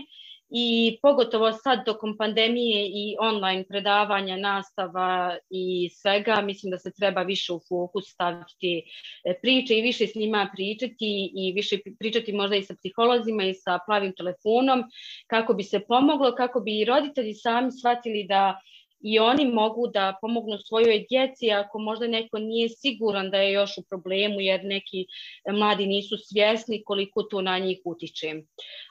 i 0.52 0.98
pogotovo 1.02 1.52
sad 1.52 1.86
tokom 1.86 2.18
pandemije 2.18 2.86
i 2.88 3.16
online 3.20 3.64
predavanja, 3.68 4.38
nastava 4.38 5.38
i 5.50 5.90
svega, 5.90 6.42
mislim 6.42 6.72
da 6.72 6.78
se 6.78 6.92
treba 7.00 7.22
više 7.22 7.54
u 7.54 7.60
fokus 7.70 8.06
staviti 8.08 8.84
e, 9.24 9.40
priče 9.42 9.78
i 9.78 9.82
više 9.82 10.08
s 10.08 10.16
njima 10.16 10.50
pričati 10.56 11.32
i 11.36 11.54
više 11.56 11.78
pričati 12.00 12.34
možda 12.34 12.56
i 12.56 12.64
sa 12.64 12.76
psiholozima 12.76 13.44
i 13.44 13.54
sa 13.54 13.80
plavim 13.86 14.14
telefonom 14.18 14.84
kako 15.28 15.54
bi 15.54 15.64
se 15.64 15.80
pomoglo, 15.80 16.36
kako 16.36 16.60
bi 16.60 16.80
i 16.80 16.86
roditelji 16.86 17.34
sami 17.34 17.72
shvatili 17.72 18.24
da 18.24 18.60
i 19.04 19.20
oni 19.20 19.46
mogu 19.46 19.88
da 19.88 20.18
pomognu 20.22 20.58
svojoj 20.58 21.06
djeci 21.10 21.52
ako 21.52 21.80
možda 21.80 22.08
neko 22.08 22.40
nije 22.40 22.70
siguran 22.70 23.30
da 23.30 23.38
je 23.38 23.52
još 23.52 23.78
u 23.78 23.84
problemu 23.90 24.42
jer 24.42 24.66
neki 24.66 25.06
mladi 25.52 25.86
nisu 25.86 26.16
svjesni 26.18 26.84
koliko 26.84 27.24
to 27.24 27.42
na 27.42 27.60
njih 27.60 27.80
utiče. 27.86 28.34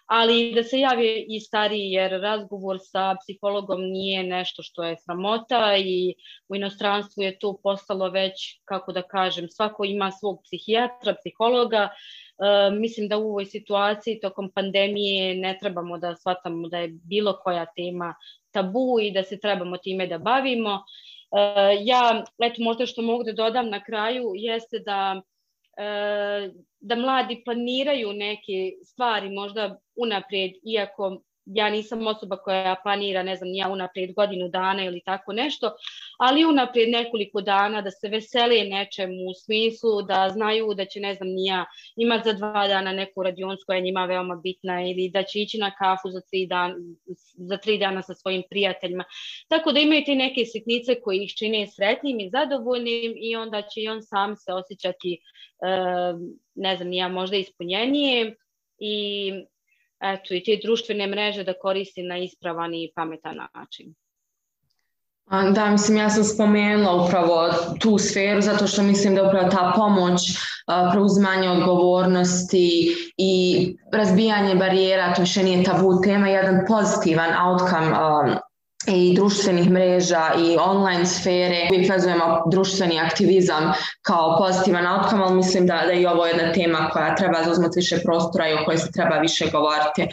Ali 0.06 0.52
da 0.54 0.62
se 0.62 0.80
javi 0.80 1.26
i 1.28 1.40
stariji 1.40 1.90
jer 1.90 2.20
razgovor 2.20 2.78
sa 2.82 3.16
psihologom 3.22 3.80
nije 3.80 4.22
nešto 4.22 4.62
što 4.62 4.84
je 4.84 4.96
sramota 4.96 5.76
i 5.76 6.14
u 6.48 6.56
inostranstvu 6.56 7.22
je 7.22 7.38
to 7.38 7.60
postalo 7.62 8.08
već, 8.08 8.60
kako 8.64 8.92
da 8.92 9.02
kažem, 9.02 9.48
svako 9.48 9.84
ima 9.84 10.10
svog 10.10 10.40
psihijatra, 10.44 11.14
psihologa, 11.14 11.88
Uh, 11.90 12.29
mislim 12.80 13.08
da 13.08 13.18
u 13.18 13.28
ovoj 13.28 13.46
situaciji 13.46 14.20
tokom 14.20 14.50
pandemije 14.54 15.34
ne 15.34 15.58
trebamo 15.60 15.98
da 15.98 16.16
shvatamo 16.16 16.68
da 16.68 16.78
je 16.78 16.88
bilo 16.88 17.38
koja 17.42 17.66
tema 17.76 18.14
tabu 18.50 18.98
i 19.02 19.10
da 19.10 19.22
se 19.22 19.40
trebamo 19.40 19.76
time 19.76 20.06
da 20.06 20.18
bavimo. 20.18 20.70
E, 20.70 20.80
ja, 21.84 22.24
eto, 22.42 22.62
možda 22.62 22.86
što 22.86 23.02
mogu 23.02 23.24
da 23.24 23.32
dodam 23.32 23.68
na 23.68 23.84
kraju 23.84 24.32
jeste 24.34 24.78
da 24.78 25.22
e, 25.76 26.50
da 26.80 26.96
mladi 26.96 27.42
planiraju 27.44 28.12
neke 28.12 28.72
stvari 28.84 29.30
možda 29.30 29.78
unaprijed, 29.96 30.52
iako 30.64 31.22
ja 31.54 31.70
nisam 31.70 32.06
osoba 32.06 32.36
koja 32.36 32.76
planira, 32.82 33.22
ne 33.22 33.36
znam, 33.36 33.48
ja 33.54 33.68
unaprijed 33.68 34.14
godinu 34.14 34.48
dana 34.48 34.84
ili 34.84 35.00
tako 35.04 35.32
nešto, 35.32 35.72
ali 36.18 36.44
unaprijed 36.44 36.90
nekoliko 36.90 37.40
dana 37.40 37.82
da 37.82 37.90
se 37.90 38.08
vesele 38.08 38.64
nečemu 38.64 39.30
u 39.30 39.34
smislu 39.44 40.02
da 40.02 40.28
znaju 40.32 40.74
da 40.74 40.84
će, 40.84 41.00
ne 41.00 41.14
znam, 41.14 41.28
nija 41.28 41.64
imati 41.96 42.28
za 42.28 42.32
dva 42.32 42.68
dana 42.68 42.92
neku 42.92 43.22
radionsku 43.22 43.66
koja 43.66 43.76
je 43.76 43.82
njima 43.82 44.04
veoma 44.04 44.36
bitna 44.36 44.82
ili 44.82 45.08
da 45.08 45.22
će 45.22 45.40
ići 45.40 45.58
na 45.58 45.70
kafu 45.70 46.10
za 46.10 46.20
tri, 46.20 46.46
dan, 46.46 46.74
za 47.36 47.56
tri 47.56 47.78
dana 47.78 48.02
sa 48.02 48.14
svojim 48.14 48.42
prijateljima. 48.50 49.04
Tako 49.48 49.72
da 49.72 49.80
imaju 49.80 50.02
te 50.06 50.14
neke 50.14 50.44
sitnice 50.44 51.00
koje 51.00 51.24
ih 51.24 51.34
čine 51.36 51.66
sretnim 51.66 52.20
i 52.20 52.30
zadovoljnim 52.30 53.14
i 53.16 53.36
onda 53.36 53.62
će 53.62 53.80
i 53.80 53.88
on 53.88 54.02
sam 54.02 54.36
se 54.36 54.52
osjećati, 54.52 55.18
ne 56.54 56.76
znam, 56.76 56.88
nija 56.88 57.08
možda 57.08 57.36
ispunjenije 57.36 58.36
i 58.78 59.32
eto, 60.00 60.34
i 60.34 60.44
te 60.44 60.58
društvene 60.62 61.06
mreže 61.06 61.44
da 61.44 61.58
koristi 61.62 62.02
na 62.02 62.18
ispravan 62.18 62.74
i 62.74 62.92
pametan 62.94 63.36
način. 63.54 63.94
Da, 65.54 65.70
mislim, 65.70 65.98
ja 65.98 66.10
sam 66.10 66.24
spomenula 66.24 67.04
upravo 67.04 67.48
tu 67.80 67.98
sferu 67.98 68.40
zato 68.40 68.66
što 68.66 68.82
mislim 68.82 69.14
da 69.14 69.28
upravo 69.28 69.50
ta 69.50 69.72
pomoć, 69.76 70.20
preuzimanje 70.92 71.50
odgovornosti 71.50 72.94
i 73.16 73.32
razbijanje 73.92 74.54
barijera, 74.54 75.14
to 75.14 75.22
više 75.22 75.42
nije 75.42 75.64
tabu 75.64 76.02
tema, 76.02 76.28
jedan 76.28 76.64
pozitivan 76.68 77.30
outcome 77.46 77.96
i 78.86 79.14
društvenih 79.14 79.70
mreža 79.70 80.30
i 80.38 80.56
online 80.60 81.06
sfere. 81.06 81.68
Uvijek 81.70 81.90
vezujemo 81.90 82.42
društveni 82.50 83.00
aktivizam 83.00 83.72
kao 84.02 84.38
pozitivan 84.38 84.86
outcome, 84.86 85.22
ali 85.22 85.34
mislim 85.34 85.66
da, 85.66 85.82
da 85.86 85.92
je 85.92 86.10
ovo 86.10 86.26
jedna 86.26 86.52
tema 86.52 86.90
koja 86.92 87.16
treba 87.16 87.42
zauzmati 87.44 87.78
više 87.78 87.98
prostora 88.04 88.48
i 88.48 88.54
o 88.54 88.64
kojoj 88.64 88.78
se 88.78 88.92
treba 88.92 89.18
više 89.18 89.50
govoriti. 89.52 90.06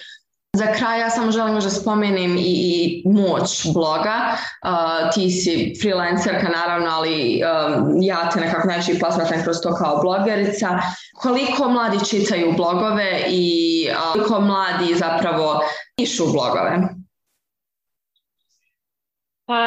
Za 0.55 0.73
kraj 0.73 0.99
ja 0.99 1.09
samo 1.09 1.31
želim 1.31 1.53
možda 1.53 1.69
spomenem 1.69 2.37
i, 2.37 2.41
i 2.41 3.03
moć 3.05 3.73
bloga. 3.73 4.15
Uh, 4.63 5.13
ti 5.13 5.29
si 5.31 5.73
freelancerka 5.81 6.49
naravno, 6.49 6.89
ali 6.91 7.41
um, 7.43 8.01
ja 8.01 8.29
te 8.29 8.39
nekako 8.39 8.67
najviše 8.67 8.99
posmatram 8.99 9.43
kroz 9.43 9.57
to 9.63 9.75
kao 9.75 10.01
blogerica. 10.01 10.79
Koliko 11.15 11.69
mladi 11.69 12.05
čitaju 12.05 12.53
blogove 12.57 13.23
i 13.29 13.87
uh, 13.91 14.13
koliko 14.13 14.41
mladi 14.41 14.95
zapravo 14.95 15.59
pišu 15.97 16.31
blogove? 16.31 16.96
Pa 19.47 19.59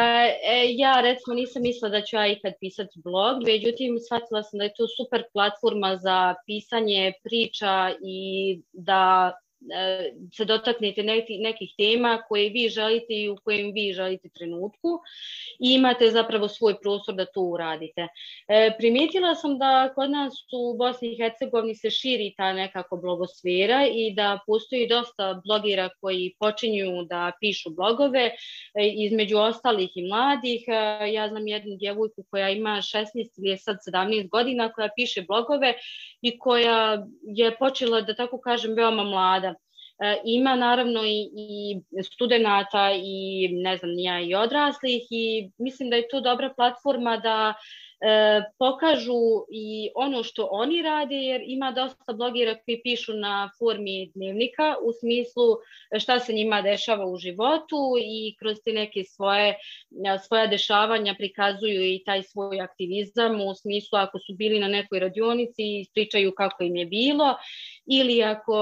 e, 0.45 0.75
ja 0.77 1.01
recimo 1.01 1.35
nisam 1.35 1.63
mislila 1.63 1.89
da 1.89 2.03
ću 2.03 2.17
ja 2.17 2.27
ikad 2.27 2.53
pisati 2.61 3.01
blog, 3.05 3.37
međutim 3.47 3.99
shvatila 3.99 4.43
sam 4.43 4.59
da 4.59 4.65
je 4.65 4.75
to 4.77 4.87
super 4.97 5.23
platforma 5.33 5.97
za 5.97 6.35
pisanje 6.47 7.13
priča 7.23 7.95
i 8.05 8.21
da 8.73 9.33
se 10.37 10.45
dotaknete 10.45 11.03
nekih 11.41 11.71
tema 11.79 12.23
koje 12.29 12.49
vi 12.51 12.69
želite 12.69 13.15
i 13.15 13.29
u 13.29 13.37
kojem 13.45 13.73
vi 13.73 13.93
želite 13.93 14.29
trenutku 14.29 15.01
i 15.59 15.75
imate 15.75 16.11
zapravo 16.11 16.49
svoj 16.49 16.81
prostor 16.81 17.15
da 17.15 17.27
to 17.27 17.41
uradite. 17.41 18.09
E, 18.49 18.71
primijetila 18.79 19.35
sam 19.35 19.59
da 19.59 19.93
kod 19.95 20.11
nas 20.11 20.35
u 20.53 20.77
Bosni 20.79 21.13
i 21.13 21.17
Hercegovini 21.17 21.75
se 21.75 21.91
širi 21.91 22.35
ta 22.37 22.53
nekako 22.53 22.97
blogosfera 22.97 23.87
i 23.93 24.15
da 24.15 24.39
postoji 24.47 24.89
dosta 24.89 25.41
blogera 25.45 25.89
koji 26.01 26.35
počinju 26.39 27.05
da 27.05 27.33
pišu 27.41 27.71
blogove, 27.71 28.25
e, 28.25 28.33
između 28.95 29.39
ostalih 29.39 29.91
i 29.95 30.09
mladih. 30.09 30.65
Ja 31.13 31.29
znam 31.29 31.47
jednu 31.47 31.77
djevojku 31.77 32.25
koja 32.31 32.51
ima 32.51 32.71
16 32.71 33.07
ili 33.39 33.49
je 33.49 33.59
sad 33.59 33.77
17 33.93 34.29
godina 34.29 34.73
koja 34.73 34.89
piše 34.97 35.23
blogove 35.23 35.75
i 36.23 36.39
koja 36.39 37.07
je 37.23 37.57
počela, 37.59 38.01
da 38.01 38.15
tako 38.15 38.41
kažem, 38.41 38.75
veoma 38.75 39.03
mlada 39.03 39.50
E, 39.50 39.50
ima 40.25 40.57
naravno 40.57 41.05
i, 41.05 41.31
i 41.37 42.03
studenta 42.03 42.91
i 43.03 43.49
ne 43.53 43.77
znam 43.77 43.91
ja 43.99 44.21
i 44.21 44.35
odraslih 44.35 45.03
i 45.11 45.51
mislim 45.59 45.91
da 45.91 45.97
je 45.97 46.09
to 46.09 46.21
dobra 46.21 46.53
platforma 46.57 47.17
da 47.17 47.55
e, 48.01 48.43
pokažu 48.59 49.45
i 49.51 49.91
ono 49.95 50.23
što 50.23 50.49
oni 50.51 50.83
rade, 50.83 51.15
jer 51.15 51.43
ima 51.45 51.73
dosta 51.73 52.13
blogera 52.13 52.55
koji 52.65 52.81
pišu 52.83 53.13
na 53.13 53.51
formi 53.59 54.11
dnevnika 54.15 54.77
u 54.83 54.93
smislu 54.93 55.57
šta 55.99 56.19
se 56.21 56.33
njima 56.33 56.63
dešava 56.63 57.07
u 57.07 57.17
životu 57.17 57.95
i 58.03 58.37
kroz 58.39 58.57
te 58.65 58.73
neke 58.73 59.05
svoje, 59.05 59.57
svoja 60.27 60.47
dešavanja 60.47 61.15
prikazuju 61.19 61.85
i 61.85 62.03
taj 62.07 62.23
svoj 62.23 62.61
aktivizam 62.61 63.41
u 63.41 63.55
smislu 63.55 63.99
ako 63.99 64.19
su 64.19 64.35
bili 64.35 64.61
na 64.61 64.69
nekoj 64.69 64.99
radionici 64.99 65.63
i 65.63 65.81
ispričaju 65.81 66.33
kako 66.37 66.63
im 66.63 66.77
je 66.77 66.87
bilo 66.87 67.37
ili 67.93 68.23
ako 68.23 68.55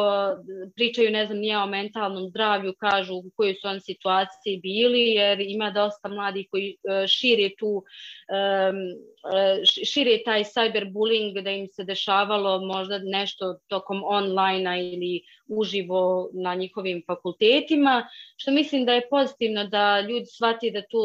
pričaju, 0.74 1.10
ne 1.10 1.26
znam, 1.26 1.38
nije 1.38 1.58
o 1.58 1.66
mentalnom 1.66 2.28
zdravlju, 2.28 2.74
kažu 2.78 3.14
u 3.14 3.30
kojoj 3.36 3.54
su 3.54 3.68
on 3.68 3.80
situaciji 3.80 4.60
bili, 4.62 5.00
jer 5.00 5.40
ima 5.40 5.70
dosta 5.70 6.08
mladih 6.08 6.46
koji 6.50 6.70
e, 6.70 7.06
šire 7.06 7.50
tu, 7.58 7.84
e, 8.28 9.64
šire 9.84 10.22
taj 10.24 10.44
cyberbullying 10.44 11.42
da 11.42 11.50
im 11.50 11.66
se 11.68 11.84
dešavalo 11.84 12.60
možda 12.60 12.98
nešto 12.98 13.58
tokom 13.66 14.02
online 14.04 14.92
ili 14.92 15.22
uživo 15.48 16.30
na 16.32 16.54
njihovim 16.54 17.02
fakultetima, 17.06 18.08
što 18.36 18.50
mislim 18.50 18.84
da 18.84 18.92
je 18.92 19.08
pozitivno 19.10 19.64
da 19.64 20.00
ljudi 20.00 20.26
shvati 20.26 20.70
da, 20.70 20.82
tu, 20.82 20.98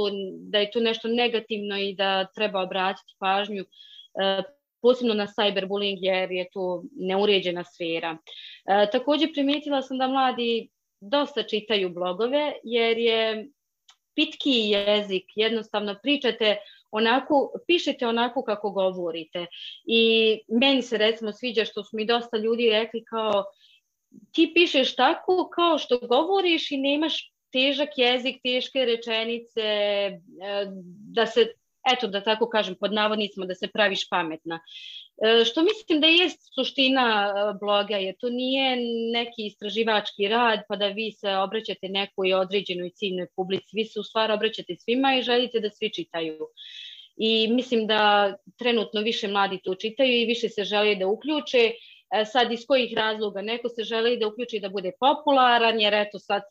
da 0.52 0.60
je 0.60 0.72
tu 0.72 0.80
nešto 0.80 1.08
negativno 1.08 1.78
i 1.78 1.94
da 1.96 2.26
treba 2.26 2.62
obratiti 2.62 3.16
pažnju 3.20 3.64
e, 3.64 4.44
posebno 4.84 5.14
na 5.14 5.28
cyberbullying 5.28 5.98
jer 6.02 6.32
je 6.32 6.50
to 6.54 6.84
neuređena 6.92 7.64
sfera. 7.64 8.18
E, 8.18 8.90
takođe 8.92 9.32
primijetila 9.34 9.82
sam 9.82 9.98
da 9.98 10.08
mladi 10.08 10.70
dosta 11.02 11.44
čitaju 11.44 11.90
blogove 11.90 12.54
jer 12.64 12.98
je 12.98 13.48
pitki 14.16 14.52
jezik, 14.52 15.26
jednostavno 15.36 15.96
pričate 16.04 16.58
onako, 16.92 17.52
pišete 17.68 18.08
onako 18.08 18.44
kako 18.44 18.72
govorite. 18.72 19.46
I 19.86 20.40
meni 20.48 20.82
se 20.82 20.98
recimo 20.98 21.32
sviđa 21.32 21.66
što 21.66 21.84
su 21.84 21.98
mi 21.98 22.06
dosta 22.06 22.38
ljudi 22.38 22.70
rekli 22.70 23.04
kao 23.04 23.46
ti 24.32 24.52
pišeš 24.56 24.96
tako 24.96 25.50
kao 25.56 25.78
što 25.78 26.00
govoriš 26.00 26.72
i 26.72 26.78
nemaš 26.78 27.34
težak 27.52 27.90
jezik, 27.98 28.42
teške 28.44 28.86
rečenice, 28.86 29.62
e, 29.62 30.20
da 31.14 31.26
se 31.26 31.54
eto 31.92 32.08
da 32.08 32.24
tako 32.24 32.50
kažem 32.50 32.76
pod 32.76 32.94
navodnicima 32.94 33.46
da 33.46 33.56
se 33.56 33.68
praviš 33.68 34.10
pametna. 34.10 34.60
E, 35.24 35.46
što 35.46 35.64
mislim 35.64 36.02
da 36.02 36.08
je 36.08 36.30
suština 36.56 37.08
e, 37.28 37.58
bloga, 37.60 37.98
jer 37.98 38.16
to 38.20 38.30
nije 38.30 38.76
neki 39.14 39.46
istraživački 39.46 40.28
rad 40.28 40.60
pa 40.68 40.76
da 40.76 40.88
vi 40.88 41.12
se 41.12 41.36
obraćate 41.36 41.90
nekoj 41.90 42.34
određenoj 42.34 42.90
ciljnoj 42.90 43.28
publici, 43.36 43.70
vi 43.74 43.86
se 43.86 44.00
u 44.00 44.04
stvari 44.04 44.34
obraćate 44.34 44.76
svima 44.76 45.16
i 45.16 45.22
želite 45.22 45.60
da 45.60 45.70
svi 45.70 45.94
čitaju. 45.94 46.48
I 47.18 47.48
mislim 47.48 47.88
da 47.88 48.34
trenutno 48.58 49.02
više 49.02 49.28
mladi 49.28 49.60
to 49.64 49.76
čitaju 49.76 50.22
i 50.22 50.26
više 50.26 50.50
se 50.50 50.64
žele 50.64 50.96
da 50.96 51.08
uključe 51.08 51.72
sad 52.26 52.52
iz 52.52 52.66
kojih 52.68 52.94
razloga? 52.94 53.42
Neko 53.42 53.70
se 53.70 53.84
želi 53.84 54.18
da 54.18 54.28
uključi 54.28 54.60
da 54.60 54.70
bude 54.70 54.92
popularan, 55.00 55.80
jer 55.80 55.94
eto 55.94 56.20
sad 56.20 56.42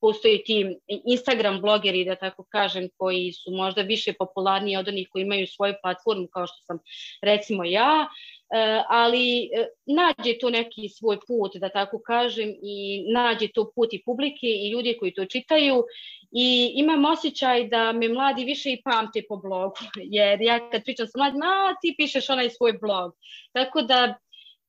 postoji 0.00 0.44
ti 0.44 0.76
Instagram 1.04 1.60
blogeri, 1.60 2.04
da 2.04 2.16
tako 2.16 2.44
kažem, 2.48 2.88
koji 2.96 3.32
su 3.32 3.50
možda 3.50 3.82
više 3.82 4.12
popularniji 4.12 4.76
od 4.76 4.88
onih 4.88 5.08
koji 5.10 5.22
imaju 5.22 5.46
svoju 5.46 5.74
platformu, 5.82 6.26
kao 6.32 6.46
što 6.46 6.56
sam 6.66 6.78
recimo 7.22 7.64
ja, 7.64 8.08
e, 8.54 8.82
ali 8.88 9.44
e, 9.44 9.66
nađe 9.86 10.38
to 10.40 10.50
neki 10.50 10.88
svoj 10.88 11.18
put, 11.26 11.56
da 11.56 11.68
tako 11.68 12.02
kažem, 12.06 12.54
i 12.62 13.04
nađe 13.12 13.48
to 13.54 13.72
put 13.74 13.92
i 13.92 14.02
publike 14.04 14.46
i 14.46 14.70
ljudi 14.70 14.96
koji 15.00 15.14
to 15.14 15.24
čitaju. 15.24 15.84
I 16.32 16.72
imam 16.74 17.04
osjećaj 17.04 17.68
da 17.68 17.92
me 17.92 18.08
mladi 18.08 18.44
više 18.44 18.72
i 18.72 18.82
pamte 18.82 19.22
po 19.28 19.36
blogu, 19.36 19.76
jer 20.16 20.40
ja 20.42 20.70
kad 20.70 20.84
pričam 20.84 21.06
sa 21.06 21.18
mladim, 21.18 21.42
a 21.42 21.74
ti 21.82 21.94
pišeš 21.98 22.30
onaj 22.30 22.50
svoj 22.50 22.72
blog. 22.72 23.12
Tako 23.52 23.82
da 23.82 24.14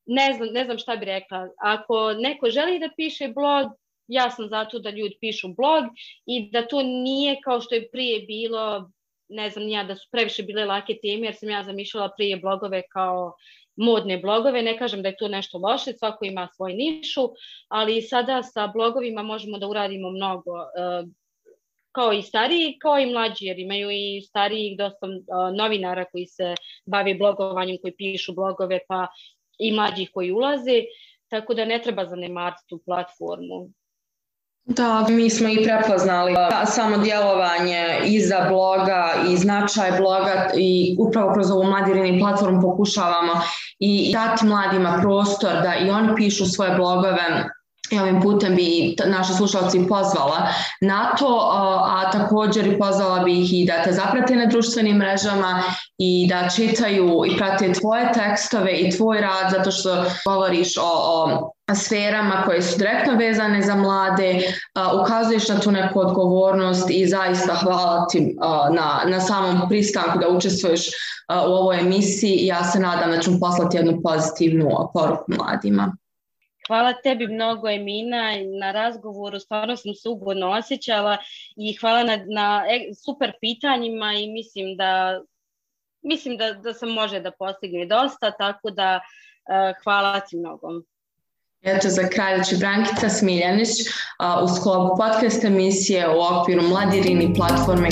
ne 0.06 0.34
znam, 0.34 0.50
ne 0.52 0.66
znam 0.66 0.78
šta 0.78 0.96
bi 0.96 1.06
rekla. 1.06 1.48
Ako 1.58 2.14
neko 2.14 2.50
želi 2.50 2.80
da 2.80 2.90
piše 2.96 3.28
blog, 3.28 3.68
ja 4.08 4.30
sam 4.30 4.48
zato 4.48 4.80
da 4.80 4.90
ljudi 4.90 5.18
pišu 5.22 5.48
blog 5.48 5.84
i 6.26 6.50
da 6.52 6.68
to 6.68 6.84
nije 6.84 7.42
kao 7.44 7.62
što 7.62 7.76
je 7.76 7.90
prije 7.92 8.20
bilo, 8.20 8.92
ne 9.30 9.50
znam 9.50 9.68
ja, 9.68 9.84
da 9.84 9.96
su 9.96 10.08
previše 10.12 10.44
bile 10.44 10.66
lake 10.66 10.98
teme, 11.02 11.28
jer 11.28 11.36
sam 11.36 11.50
ja 11.50 11.64
zamišljala 11.64 12.10
prije 12.18 12.38
blogove 12.38 12.82
kao 12.94 13.34
modne 13.76 14.18
blogove, 14.18 14.62
ne 14.62 14.78
kažem 14.78 15.02
da 15.02 15.10
je 15.10 15.18
to 15.18 15.28
nešto 15.28 15.58
loše, 15.58 15.94
svako 15.94 16.26
ima 16.26 16.48
svoj 16.56 16.74
nišu, 16.74 17.30
ali 17.68 18.02
sada 18.02 18.44
sa 18.44 18.68
blogovima 18.68 19.24
možemo 19.24 19.58
da 19.58 19.68
uradimo 19.68 20.10
mnogo, 20.10 20.52
e, 20.62 21.04
kao 21.92 22.14
i 22.14 22.22
stariji, 22.22 22.78
kao 22.82 23.00
i 23.00 23.06
mlađi, 23.06 23.46
jer 23.46 23.60
imaju 23.60 23.90
i 23.92 24.22
stariji 24.22 24.76
dosta 24.78 25.08
e, 25.08 25.12
novinara 25.58 26.06
koji 26.06 26.26
se 26.26 26.56
bavi 26.86 27.14
blogovanjem, 27.14 27.78
koji 27.82 27.96
pišu 27.98 28.34
blogove, 28.34 28.80
pa 28.88 29.08
i 29.60 29.72
mlađih 29.72 30.10
koji 30.14 30.32
ulaze, 30.32 30.84
tako 31.28 31.54
da 31.54 31.66
ne 31.66 31.82
treba 31.84 32.06
zanemariti 32.06 32.64
tu 32.68 32.82
platformu. 32.86 33.70
Da, 34.66 35.06
mi 35.10 35.30
smo 35.30 35.50
i 35.50 35.64
prepoznali 35.64 36.34
samo 36.66 36.98
djelovanje 36.98 38.00
iza 38.06 38.46
bloga 38.50 39.14
i 39.30 39.38
značaj 39.38 39.92
bloga 39.98 40.50
i 40.58 40.96
upravo 41.00 41.34
kroz 41.34 41.52
ovu 41.52 41.64
mladirini 41.64 42.20
platformu 42.20 42.62
pokušavamo 42.62 43.34
i 43.80 44.14
dati 44.14 44.46
mladima 44.46 45.00
prostor 45.02 45.52
da 45.52 45.76
i 45.76 45.90
oni 45.90 46.16
pišu 46.16 46.46
svoje 46.46 46.76
blogove 46.76 47.50
i 47.92 48.00
ovim 48.00 48.22
putem 48.22 48.56
bi 48.56 48.96
naši 49.06 49.34
slušalci 49.34 49.86
pozvala 49.90 50.48
na 50.82 51.16
to, 51.20 51.50
a 51.86 52.12
također 52.12 52.78
pozvala 52.80 53.20
bi 53.20 53.42
ih 53.42 53.54
i 53.54 53.66
da 53.66 53.84
te 53.84 53.92
zaprate 53.92 54.36
na 54.36 54.46
društvenim 54.46 54.98
mrežama 54.98 55.64
i 55.98 56.28
da 56.30 56.50
čitaju 56.50 57.24
i 57.28 57.38
prate 57.38 57.74
tvoje 57.74 58.14
tekstove 58.14 58.72
i 58.72 58.92
tvoj 58.92 59.22
rad 59.22 59.52
zato 59.52 59.72
što 59.72 60.06
govoriš 60.26 60.78
o, 60.78 61.52
o 61.68 61.76
sferama 61.76 62.44
koje 62.46 62.62
su 62.62 62.78
direktno 62.78 63.14
vezane 63.16 63.62
za 63.62 63.76
mlade, 63.76 64.42
ukazuješ 65.02 65.50
na 65.50 65.60
tu 65.60 65.72
neku 65.72 66.00
odgovornost 66.00 66.90
i 66.90 67.08
zaista 67.08 67.54
hvala 67.54 68.06
ti 68.12 68.36
na, 68.72 69.02
na 69.06 69.20
samom 69.20 69.70
pristanku 69.70 70.20
da 70.20 70.30
učestvuješ 70.30 70.88
u 71.48 71.52
ovoj 71.52 71.80
emisiji 71.80 72.32
i 72.32 72.48
ja 72.48 72.64
se 72.64 72.80
nadam 72.80 73.12
da 73.12 73.20
ću 73.20 73.40
poslati 73.40 73.78
jednu 73.78 74.02
pozitivnu 74.04 74.70
poruku 74.94 75.24
mladima. 75.28 75.96
Hvala 76.68 76.94
tebi 76.94 77.28
mnogo 77.28 77.70
Emina 77.70 78.32
na 78.60 78.72
razgovoru, 78.72 79.40
stvarno 79.40 79.76
sam 79.78 79.94
se 79.94 80.10
ugodno 80.10 80.52
osjećala 80.52 81.18
i 81.56 81.76
hvala 81.76 82.04
na, 82.04 82.18
na 82.28 82.66
e, 82.70 82.94
super 82.94 83.32
pitanjima 83.42 84.14
i 84.14 84.28
mislim 84.28 84.78
da 84.78 85.22
mislim 86.04 86.38
da, 86.38 86.54
da 86.54 86.74
se 86.74 86.86
može 86.86 87.20
da 87.20 87.32
postigne 87.32 87.86
dosta, 87.86 88.32
tako 88.32 88.70
da 88.70 89.00
uh, 89.00 89.84
hvala 89.84 90.20
ti 90.20 90.38
mnogo. 90.38 90.68
Eto 91.62 91.90
za 91.90 92.08
kraj 92.08 92.44
će 92.44 92.56
Brankica 92.56 93.10
Smiljanić 93.10 93.70
uh, 93.70 94.44
u 94.44 94.56
sklopu 94.56 94.98
podcast 94.98 95.44
emisije 95.44 96.10
u 96.10 96.40
okviru 96.40 96.62
Mladirini 96.62 97.34
platforme 97.38 97.90